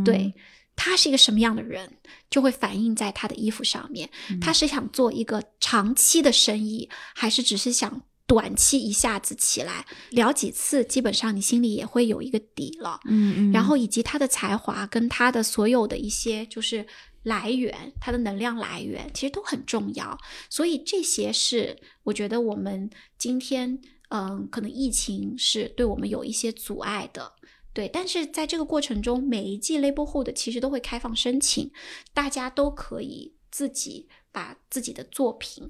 [0.03, 0.33] 对。
[0.81, 1.91] 他是一个什么样的人，
[2.29, 4.09] 就会反映在他的衣服上面。
[4.39, 9.85] 他是想做一个长期的生意，还是只是想短期一下子起来？
[10.11, 13.01] 聊几次，基本上你心里也会有一个底了。
[13.03, 13.51] 嗯嗯。
[13.51, 16.87] 然后以及他的才华跟他的所有的一些就是
[17.23, 20.17] 来源，他的能量来源其实都很重要。
[20.49, 23.77] 所以这些是我觉得我们今天
[24.11, 27.33] 嗯，可能疫情是对我们有一些阻碍的。
[27.73, 31.71] 对，但是在这个过程中，每一季 Label Hood 其实都会开放申请，
[32.13, 35.67] 大家都可以自己把自己的作品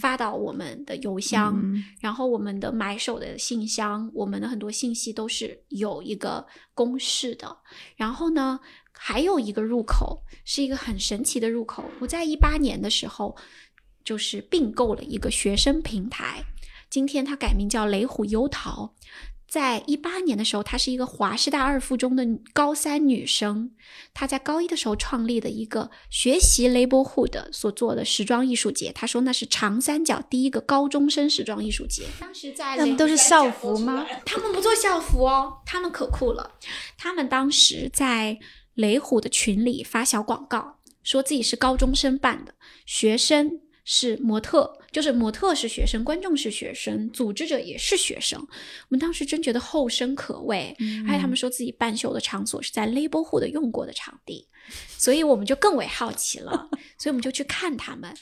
[0.00, 1.60] 发到我们的邮箱，
[2.00, 7.58] 然后我们的买手的信箱，我们的很多信息都是有一个公示的。
[7.96, 8.60] 然后呢，
[8.92, 13.36] 还有一个入口是一个很神奇的入口，我在一八年的时候
[14.04, 16.44] 就是并购了一个学生平台，
[16.88, 18.94] 今天它改名叫雷虎优淘。
[19.50, 23.72] 在一八年的时候，她是一个华师大二附中的高三女生。
[24.14, 28.92] 她在高一的时候创立的一个学习 Label Hood 所做的时装艺术节。
[28.92, 32.04] 她说那是长三角第一个高中生时装艺术节。
[32.20, 34.06] 当时在他们都是校服吗？
[34.24, 36.52] 他们不做校服哦，他们可酷了。
[36.96, 38.38] 他们当时在
[38.74, 42.54] 雷虎的群里发小广告，说自己是高中生办的，
[42.86, 44.76] 学生是模特。
[44.90, 48.40] 就是模特是学生，观众是学生，组织者也是学生。
[48.40, 50.76] 我们当时真觉得后生可畏，
[51.06, 54.48] 还有他们说自己办秀的场所是在 Label Hood 用过的场地，
[54.98, 56.68] 所以我们就更为好奇了，
[56.98, 58.12] 所以我们就去看他们。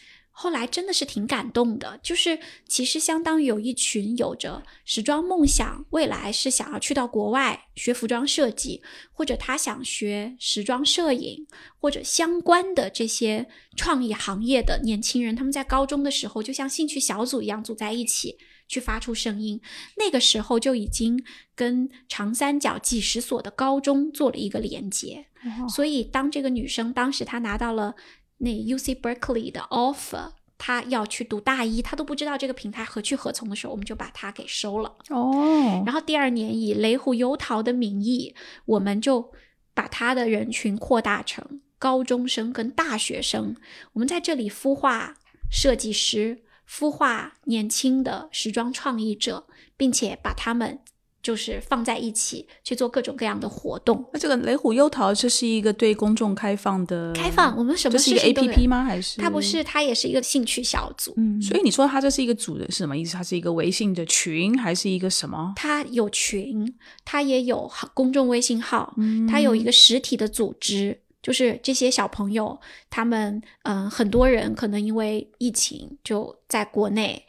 [0.40, 8.80] 后来真的是挺感动的，就是其实相当于有一群有着时装梦想，未来是想要去到国外学服装设计，
[9.10, 11.44] 或者他想学时装摄影
[11.80, 19.60] 或者相关的这些创意行业的年轻人，他们在高中的时候就像兴趣小组一样组在一起去发出声音，
[19.96, 21.20] 那个时候就已经
[21.56, 25.26] 跟长三角几十所的高中做了一个连接，
[25.68, 27.96] 所以当这个女生当时她拿到了。
[28.38, 34.94] 那 U C Berkeley 的 offer，他要去读大一，他都不知道这个平台何去何从的时候，我们就把他给收了。
[35.10, 38.34] 哦，然后第二年以雷虎油桃的名义，
[38.64, 39.32] 我们就
[39.74, 43.54] 把他的人群扩大成高中生跟大学生。
[43.92, 45.16] 我们在这里孵化
[45.50, 50.80] 设计师，孵化年轻的时装创意者，并且把他们。
[51.22, 54.04] 就是放在一起去做各种各样的活动。
[54.12, 58.84] 那这个雷虎优桃这是一个对公众开放的开放，我们什么这是一个 A P P 吗？
[58.84, 59.62] 还是它不是？
[59.64, 61.12] 它也是一个兴趣小组。
[61.16, 63.16] 嗯，所以你说它这是一个组的是什么意思？
[63.16, 65.52] 它是一个微信的群，还是一个什么？
[65.56, 68.94] 它有群，它也有公众微信号，
[69.28, 71.00] 它有一个实体的组织。
[71.20, 72.58] 就是这些小朋友，
[72.88, 77.26] 他们嗯，很多人可能因为疫情就在国内。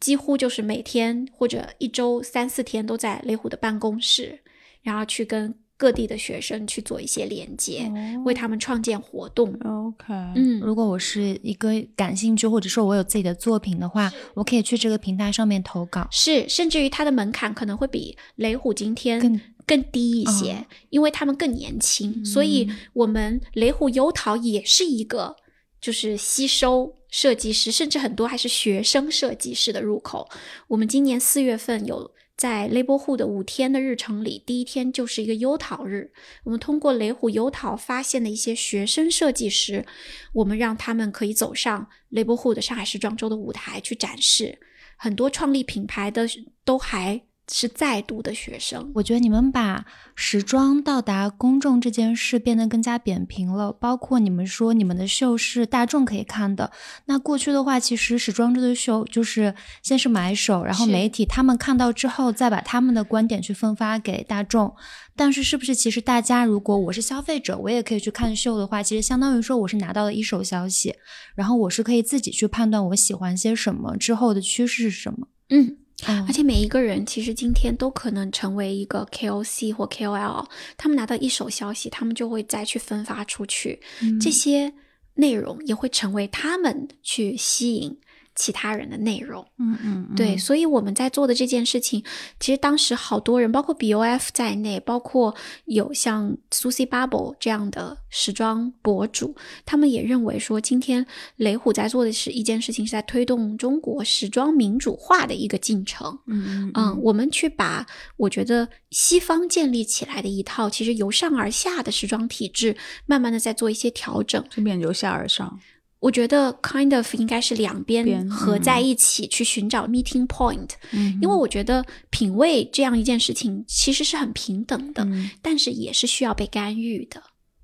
[0.00, 4.40] 几乎就是每天或者一周三四天都在雷虎的办公室，
[4.82, 7.90] 然后去跟各地的学生去做一些连接，
[8.24, 9.48] 为他们创建活动。
[9.64, 16.06] OK，嗯，如果我是一个感兴趣，或者说我有自己的作品的话，我可以去这个平台上面投稿。
[16.10, 25.36] 是，甚至于它的门槛可能会比雷虎今天更更低一些，哦因为他们更年轻，所以我们雷虎优淘也是一个
[25.80, 30.28] 就是吸收设计师，甚至很多还是学生设计师的入口。
[30.68, 32.12] 我们今年四月份有。
[32.36, 36.10] 在 Labelhood 的五天的日程里，第一天就是一个优淘日。
[36.44, 39.84] 我们通过雷虎优淘发现的一些学生设计师，
[40.32, 44.58] 我们让他们可以走上 Labelhood 上海时装周的舞台去展示。
[44.96, 46.26] 很多创立品牌的
[46.64, 47.20] 都还
[47.50, 48.90] 是在读的学生。
[48.94, 49.84] 我觉得你们把
[50.14, 56.70] 时装到达公众这件事变得更加扁平了，包括你们说你们的秀是大众可以看的。
[57.06, 64.74] 那过去的话，其实时装周的秀就是先是买手，然后媒体他们看到之后，再把他们的观点去分发给大众。
[65.16, 70.94] 但是，是不是其实大家如果我是消费者，我也可以去看秀的话，其实相当于说我是拿到了一手消息，
[71.34, 75.28] 然后我是可以自己去判断我喜欢些什么，之后的趋势是什么。
[75.50, 75.76] 嗯，
[76.06, 76.24] 嗯。
[76.26, 80.46] 而且每一个人其实今天都可能成为一个 KOC 或 KOL，
[80.76, 83.80] 他们拿到一手消息，他们就会再去分发出去，
[84.20, 84.72] 这些
[85.14, 87.98] 内容也会成为他们去吸引
[88.40, 89.46] 其他人的内容。
[89.58, 92.02] 嗯嗯，嗯对，所以我们在做的这件事情，
[92.40, 95.34] 其实当时好多人，包括 BOF 在内，包括
[95.66, 99.36] 有像 Susie Bubble 这样的时装博主，
[99.66, 106.18] 他们也认为说，今天雷虎在做的是一件事情，是在推动中国时装民主化的一个进程。
[106.26, 107.86] 嗯嗯嗯，我们去把
[108.16, 112.74] 我觉得西方建立起来的一套其实由上而下的时装体制，
[113.04, 114.42] 慢慢的在做一些调整。
[114.48, 115.60] 这边由下而上，
[116.00, 127.22] 我觉得 kind of 应该是两边边合嗯在一起去寻找 meeting point，、嗯因为我觉得品味这样一件事情其实是很平等的，嗯但是也是需要被干预的。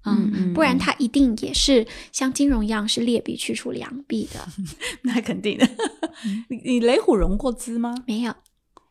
[0.09, 4.39] 嗯嗯不然嗯它一定也是像金融一样是劣币驱逐良币的。
[5.03, 5.69] 那肯定的。
[6.49, 7.93] 你你雷虎融过资吗？
[8.07, 8.33] 没有，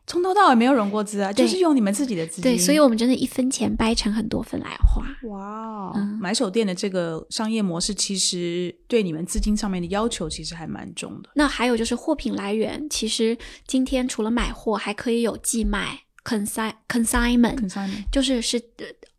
[0.06, 2.42] 从头到尾没有融过资啊，就是用你们自己的资金。
[2.42, 5.04] 对，所以我们真的一分钱掰成很多份来花。
[5.28, 11.30] 哇哦，嗯买手店的这个商业模式，其实对你们资金上面的要求其实还蛮重的。
[11.34, 13.36] 那还有就是货品来源，其实
[13.66, 18.62] 今天除了买货，还可以有寄卖 consign consignment，consignment 就是是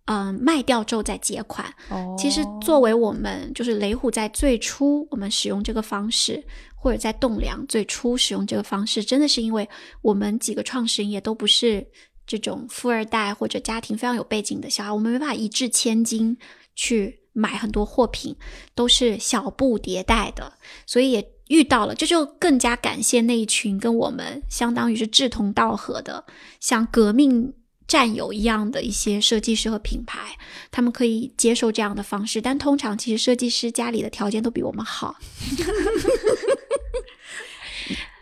[0.08, 1.66] 呃卖掉之后再结款。
[1.89, 6.43] 哦其实作为我们就是雷虎在最初我们使用这个方式，
[6.76, 9.70] 或者在栋梁最初使用这个方式，真的是因为
[10.01, 11.86] 我们几个创始人也都不是
[12.26, 16.36] 这种富二代或者家庭非常有背景的小孩，我们没办法一掷千金
[16.76, 18.36] 去买很多货品，
[18.74, 20.51] 都是小步迭代的，
[20.86, 21.32] 所以也。
[21.49, 26.26] 遇到了，这就更加感谢那一群跟我们相当于是志同道合的，
[26.60, 27.53] 像革命
[27.88, 30.38] 战友一样的一些设计师和品牌，
[30.69, 35.15] 他们可以接受这样的方式，但通常其实设计师家里的条件都比我们好。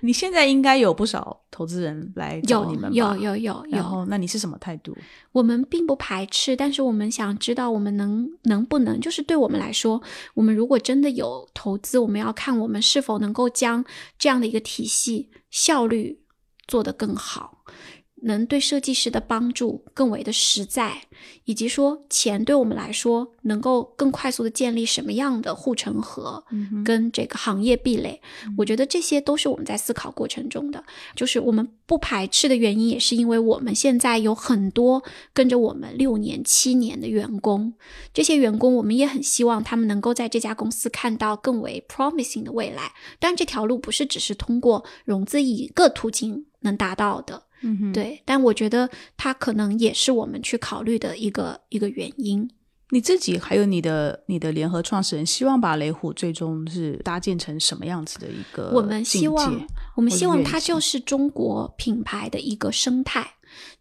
[0.02, 2.90] 你现在应该有不少投资人来找你们吧？
[2.92, 4.96] 有有有然有，后那你是什么态度？
[5.32, 10.00] 我们并不排斥，但是我们想知道我们能能不能，就是对我们来说，
[10.36, 13.84] 我们如果真的有投资，我们要看我们是否能够将
[14.20, 16.20] 这样的一个体系效率
[16.68, 17.55] 做得更好。
[18.26, 21.04] 能对设计师的帮助更为的实在，
[21.46, 28.20] 以及说钱对我们来说能够更快速的建立什么样的护城河，嗯跟这个行业壁垒，
[28.58, 30.84] 我觉得这些都是我们在思考过程中的。
[31.16, 37.74] 就是我们不排斥的原因，也是因为我们现在有很多跟着我们六年、七年的员工，
[38.12, 42.94] 这些员工我们也很希望他们能够在这家公司看到更为 promising 的未来。
[43.20, 47.44] 但，这条路不是只是通过融资一个途径能达到的。
[47.62, 52.50] 嗯哼，对，但我觉得它可能也是我们去考虑的一个一个原因。
[52.92, 63.28] 你自己还有你的你的联合创始人，希望把雷虎最终是搭建成什么样子的一个我们希望，我们希望它就是中国品牌的一个生态，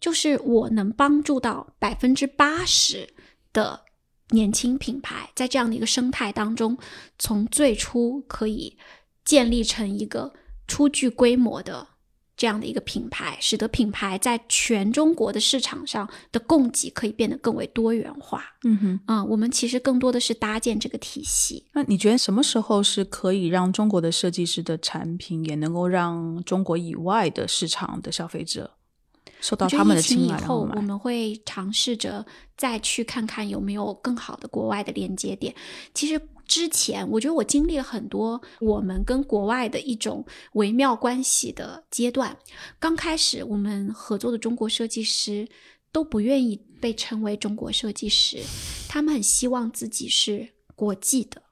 [0.01, 3.07] 就是我能帮助到百分之八十
[3.53, 3.83] 的
[4.31, 6.79] 年轻品牌，在这样的一个生态当中，
[7.18, 8.79] 从最初可以
[9.22, 10.33] 建立成一个
[10.66, 11.89] 初具规模的。
[12.37, 18.45] 这样的一个品牌，使得品牌在全中国的市场上的供给可以变得更为多元化。
[18.64, 19.01] 嗯哼。
[19.07, 21.64] 嗯，我们其实更多的是搭建这个体系。
[21.72, 28.70] 那你觉得什么时候是可以让中国的设计师的产品也能够让中国以外的市场的消费者
[29.41, 32.24] 受到他们的青睐，以后我们会尝试着
[32.57, 35.55] 再去看看有没有更好的国外的连接点。
[35.93, 42.37] 其实之前，我觉得我经历了很多我们跟国外的一种微妙关系的阶段。
[42.79, 45.49] 刚开始，我们合作的中国设计师
[45.91, 48.39] 都不愿意被称为中国设计师，
[48.89, 51.43] 他们很希望自己是国际的，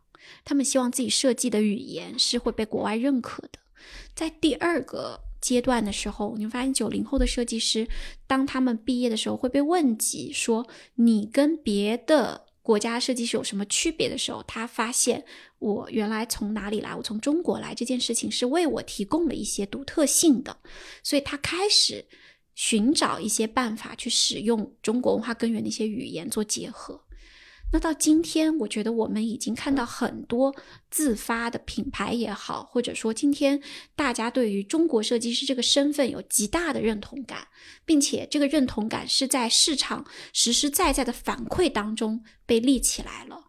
[0.44, 3.58] 他们希望自己设计的语言是会被国外认可的。
[4.14, 7.88] 在第二个阶段的时候，你会发现九零后的设计师，
[8.26, 10.66] 当他们毕业的时候会被问及说
[10.96, 15.24] 你跟别的国家设计师有什么区别的时候，他发现
[15.58, 20.56] 我原来从哪里来，我从中国来这件事情是为我提供了一些独特性的，
[21.02, 22.06] 所以他开始
[22.54, 27.04] 寻找一些办法去使用中国文化根源的一些语言做结合。
[27.72, 30.54] 那到今天，我觉得我们已经看到很多
[30.90, 33.62] 自发的品牌也好，或者说今天
[33.96, 37.48] 大家对于中国设计师这个身份有极大的认同感，
[37.86, 43.48] 并且这个认同感是在市场实实在在的反馈当中被立起来了。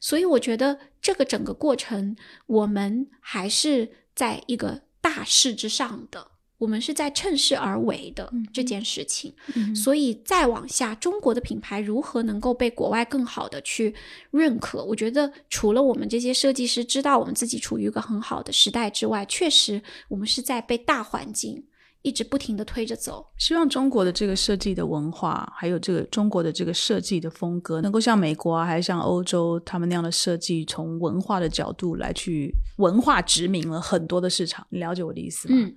[0.00, 2.16] 所以我觉得这个整个过程，
[2.46, 6.37] 我们还是在一个大势之上的。
[6.58, 13.94] 我们是在趁势而为的这件事情，嗯所以再往下，中国的品牌如何能够被国外更好的去
[14.32, 14.84] 认可？
[14.84, 21.64] 我觉得除了我们这些设计师知道我们自己处于一个很好的时代之外，确实我们是在被大环境
[22.02, 23.26] 一直不停的推着走。
[23.38, 34.66] 希望中国的这个设计的文化，还有这个中国的这个设计的风格，能够像美国啊，还是像欧洲他们那样的设计，从文化的角度来去文化殖民了很多的市场。
[34.70, 35.56] 你了解我的意思吗？
[35.58, 35.74] 嗯，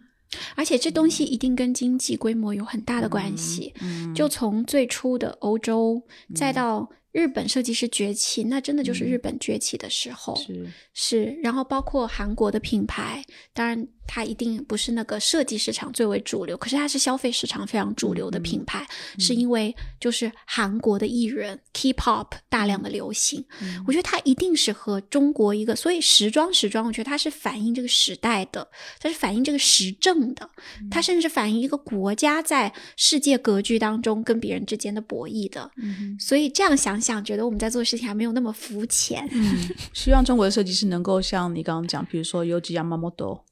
[0.55, 3.73] 而且这东西一定跟经济规模有很大的关系。
[3.81, 6.01] 嗯，就从最初的欧洲，
[6.35, 10.35] 再到日本设计师崛起，那真的就是日本崛起的时候。
[10.37, 18.85] 是是，然后包括韩国的品牌，当然它一定不是那个设计市场最为主流，可是它是消费市场非常主流的品牌，
[19.17, 23.45] 是因为就是韩国的艺人 K-pop 大量的流行，
[23.87, 28.67] 我觉得它一定是和中国一个，所以时装时装，我觉得它是反映这个时代的，
[28.99, 30.49] 它是反映这个时政的，
[30.89, 39.25] 它甚至反映一个国家在世界格局当中跟别人之间的博弈的，嗯所以这样想想，觉得我们在做事情还没有那么肤浅。
[39.31, 43.50] 嗯， 希望中国的设计师能够像你刚刚讲，比如说有吉亚马莫多、嗯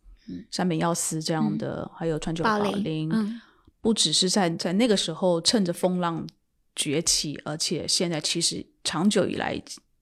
[0.52, 3.42] 山本耀司这样的，还有川久保玲，嗯。
[3.82, 6.28] 不只是在在那个时候趁着风浪
[6.76, 9.62] 崛起，而且现在其实长久以来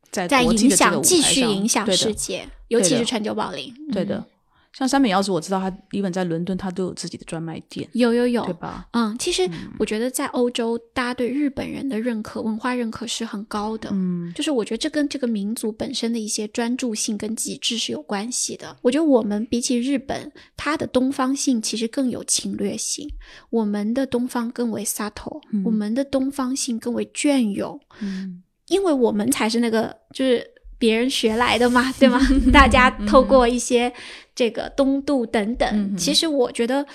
[0.10, 3.72] 在在影国际的这个响，继舞台上续影响世界，尤其是川久保玲。
[3.78, 4.26] 嗯对的，
[4.78, 8.88] 像山本耀司，我知道他 even 在伦敦，他都有自己的专卖店，有有有，对吧？
[8.91, 9.49] 嗯，其实
[9.80, 13.90] 我觉得在欧洲，大家对日本人的认可、文化认可是很高的。
[13.91, 18.78] 嗯，就是我觉得这跟这个民族本身的一些专注性跟极致是有关系的。
[18.84, 23.10] 我觉得我们比起日本，它的东方性其实更有侵略性，
[23.49, 30.45] 我们的东方更为 subtle，、嗯我们的东方性更为隽永，嗯因为我们才是那个就是
[30.78, 32.20] 别人学来的嘛， 对吗？
[32.54, 33.91] 大家透过一些
[34.36, 36.86] 这个东渡等等，其实我觉得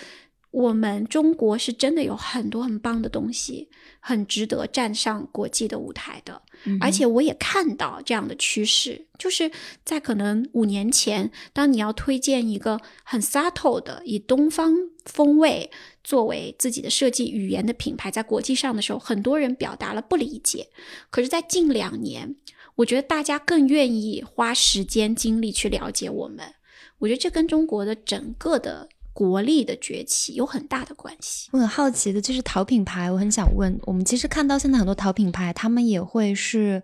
[0.50, 3.68] 我们中国是真的有很多很棒的东西，
[4.00, 6.42] 很值得站上国际的舞台的。
[6.64, 9.50] 嗯而且我也看到这样的趋势，就是
[9.84, 14.72] 在可能五年前，当你要推荐一个很 subtle 的以东方
[15.04, 15.72] 风味
[16.04, 20.68] 作为自己的设计语言的品牌，在国际上的时候，很多人表达了不理解。
[21.10, 22.36] 可是，在近两年，
[22.76, 26.54] 我觉得大家更愿意花时间精力去了解我们。
[26.98, 31.48] 我觉得这跟中国的整个的国力的崛起有很大的关系。
[31.52, 36.82] 我很好奇的就是淘品牌，我很想问，我们其实看到现在很多淘品牌，他们也会是，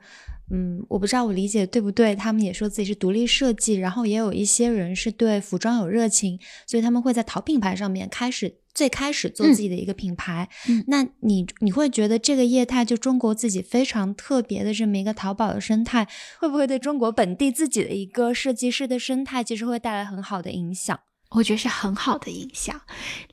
[0.51, 10.49] 嗯，我不知道我理解对不对，他们也说自己是独立设计，然后也有一些人是对服装有热情，所以他们会在淘品牌上面开始最开始做自己的一个品牌。
[10.69, 16.07] 嗯那你你会觉得这个业态就中国自己非常特别的这么一个淘宝的生态，
[16.39, 21.01] 会不会对中国本地自己的一个设计师的生态，其实会带来很好的影响？
[21.31, 22.81] 我觉得是很好的影响。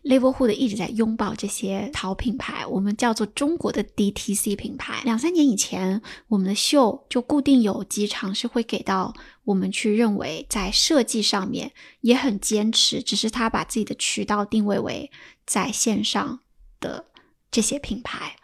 [0.04, 5.02] Labelhood 一直在拥抱这些淘品牌，我们叫做中国的 DTC 品牌。
[5.06, 9.14] 两三年以前，我们的秀就固定有几场是会给到
[9.46, 15.10] 我们去认为在设计上面也很坚持，只是他把自己的渠道定位为
[15.46, 16.40] 在线上
[16.80, 17.06] 的
[17.50, 18.36] 这些品牌。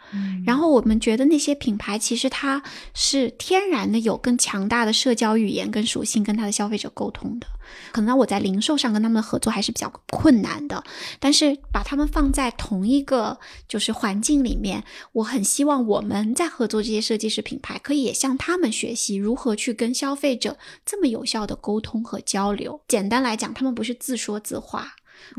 [0.46, 2.62] 然后我们觉得那些品牌其实它
[2.94, 7.48] 是天然的有更强大的社交语言跟属性，跟它的消费者沟通的。
[7.94, 10.84] 可能我在零售上跟他们的合作还是比较困难的，
[11.20, 14.84] 但是把他们放在同一个就是环境里面，
[15.14, 22.82] 我很希望我们在合作这些设计师品牌，可以也向他们学习如何去跟消费者这么有效的沟通和交流。
[22.90, 24.96] 简单来讲，他们不是自说自话。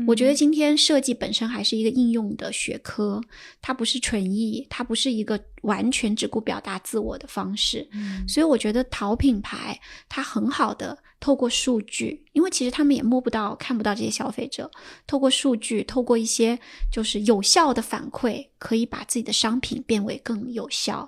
[0.07, 3.21] 我觉得今天设计本身还是一个应用的学科，
[3.61, 7.87] 它不是纯艺，它不是一个完全只顾表达自我的方式。
[7.91, 9.79] 嗯所以我觉得淘品牌
[10.09, 14.69] 它很好的透过数据，因为其实他们也摸不到、看不到这些消费者，
[15.07, 16.59] 透过数据，透过一些
[16.91, 21.07] 就是有效的反馈，可以把自己的商品变为更有效。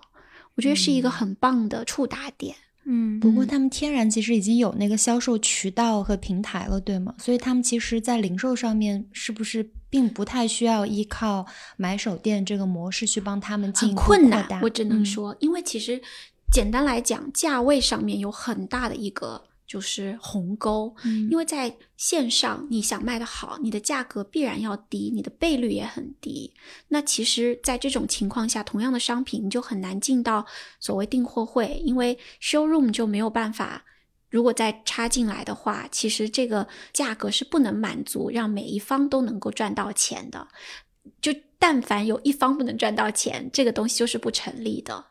[0.56, 2.56] 我觉得是一个很棒的触达点。
[2.56, 2.65] 嗯
[3.20, 7.16] 不过他们天然其实已经有那个销售渠道和平台了，对吗？
[7.18, 11.46] 所以他们其实，在零售上面是不是并不太需要依靠
[11.78, 16.00] 买手店这个模式去帮他们进困难扩大，我只能嗯说，因为其实
[16.52, 26.54] 简单来讲，价位上面有很大的一个就是鸿沟，嗯因为在线上你想卖的好，你的价格必然要低，你的倍率也很低。
[26.88, 30.46] 那其实，在这种情况下，同样的商品你就很难进到
[30.80, 33.84] 所谓订货会，因为 showroom 就没有办法。
[34.30, 40.46] 如果再插进来的话，其实这个价格是不能满足让每一方都能够赚到钱的。
[41.22, 45.06] 就但凡有一方不能赚到钱，这个东西就是不成立的。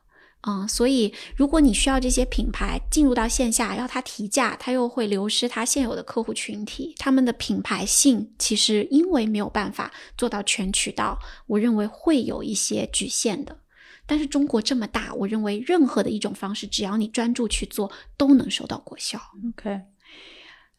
[0.46, 13.58] 嗯，所以如果你需要这些品牌进入到线下，要它提价，它又会流失它现有的客户群体，他们的品牌性其实因为没有办法做到全渠道，我认为会有一些局限的。
[14.06, 19.18] 但是中国这么大，我认为任何的一种方式，只要你专注去做，都能收到果效。
[19.56, 19.80] OK，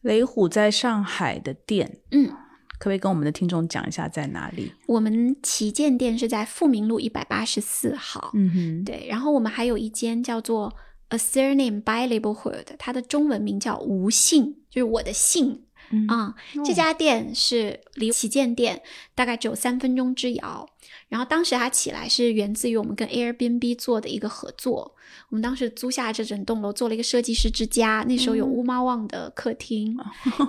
[0.02, 2.32] 雷虎在上海的店，嗯，
[2.78, 4.72] 可不可以跟我们的听众讲一下在哪里？
[4.86, 8.30] 我们旗舰店是在富民路一百八十四号。
[8.34, 10.74] 嗯哼，对，然后我们还有一间叫做
[11.08, 16.34] A Surname by Labelhood，它的中文名叫无姓，就是我的姓嗯啊、
[16.64, 18.82] 这家店是离旗舰店
[19.14, 20.68] 大概只有三分钟之遥。
[21.08, 24.94] 然后当时它起来是源自于我们跟 Airbnb 做的一个合作，
[25.28, 29.96] 我们当时租下这整栋楼做了一个设计师之家，那时候有乌猫旺的客厅，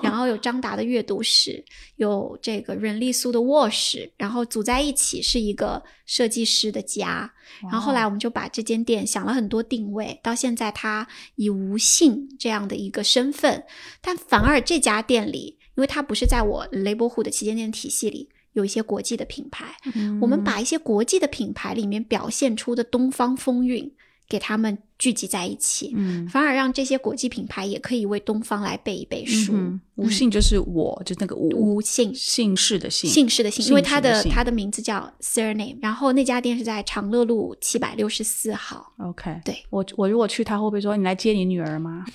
[0.01, 1.63] 然后有张达的阅读室，
[1.97, 7.31] 有这个任丽苏的卧室，然后组在一起是一个设计师的家。
[7.61, 13.63] 然后后来我们就把这间店想了很多定位，到现在它以无姓这样的一个身份，
[14.01, 18.29] 但反而这家店里，因为它不是在我 Labelhood 的旗舰店体系里。
[18.57, 23.91] 有一些国际的品牌，嗯我们把一些国际的品牌里面表现出的东方风韵，
[24.27, 29.53] 给他们聚集在一起，嗯反而让这些国际品牌也可以为东方来背一背书。
[29.53, 38.93] 嗯哼无姓就是我，就那个无无姓姓氏的姓，姓氏的姓，因为他的他的名字叫 surname，然后那家店是在长乐路七百六十四号。
[38.99, 42.05] OK，对我我如果去，他会不会说你来接你女儿吗？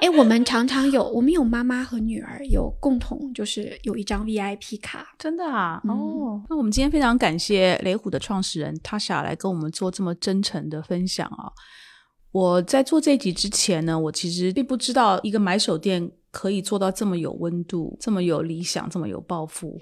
[0.00, 5.14] 哎，我们常常有，我们有妈妈和女儿有共同，就是有一张 VIP 卡。
[5.18, 11.52] 真的啊，嗯哦，那我们今天非常感谢雷虎的创始人 Tasha 来跟我们做这么真诚的分享啊。
[12.32, 19.78] 我在做这集之前呢，我其实并不知道一个买手店可以做到这么有温度、这么有理想、这么有抱负。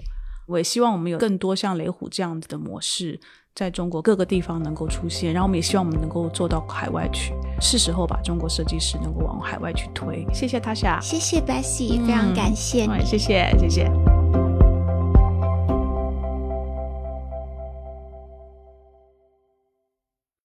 [0.47, 3.19] 我也希望我们有更多像雷虎这样子的模式，
[3.55, 10.25] 在中国各个地方能够出现，然后我们也希望我们能够做到海外去，是时候把中国设计师能够往海外去推。
[10.33, 12.89] 谢谢 Tasha，谢谢 Bessy，非常感谢你。
[12.89, 14.18] 哎谢谢谢谢。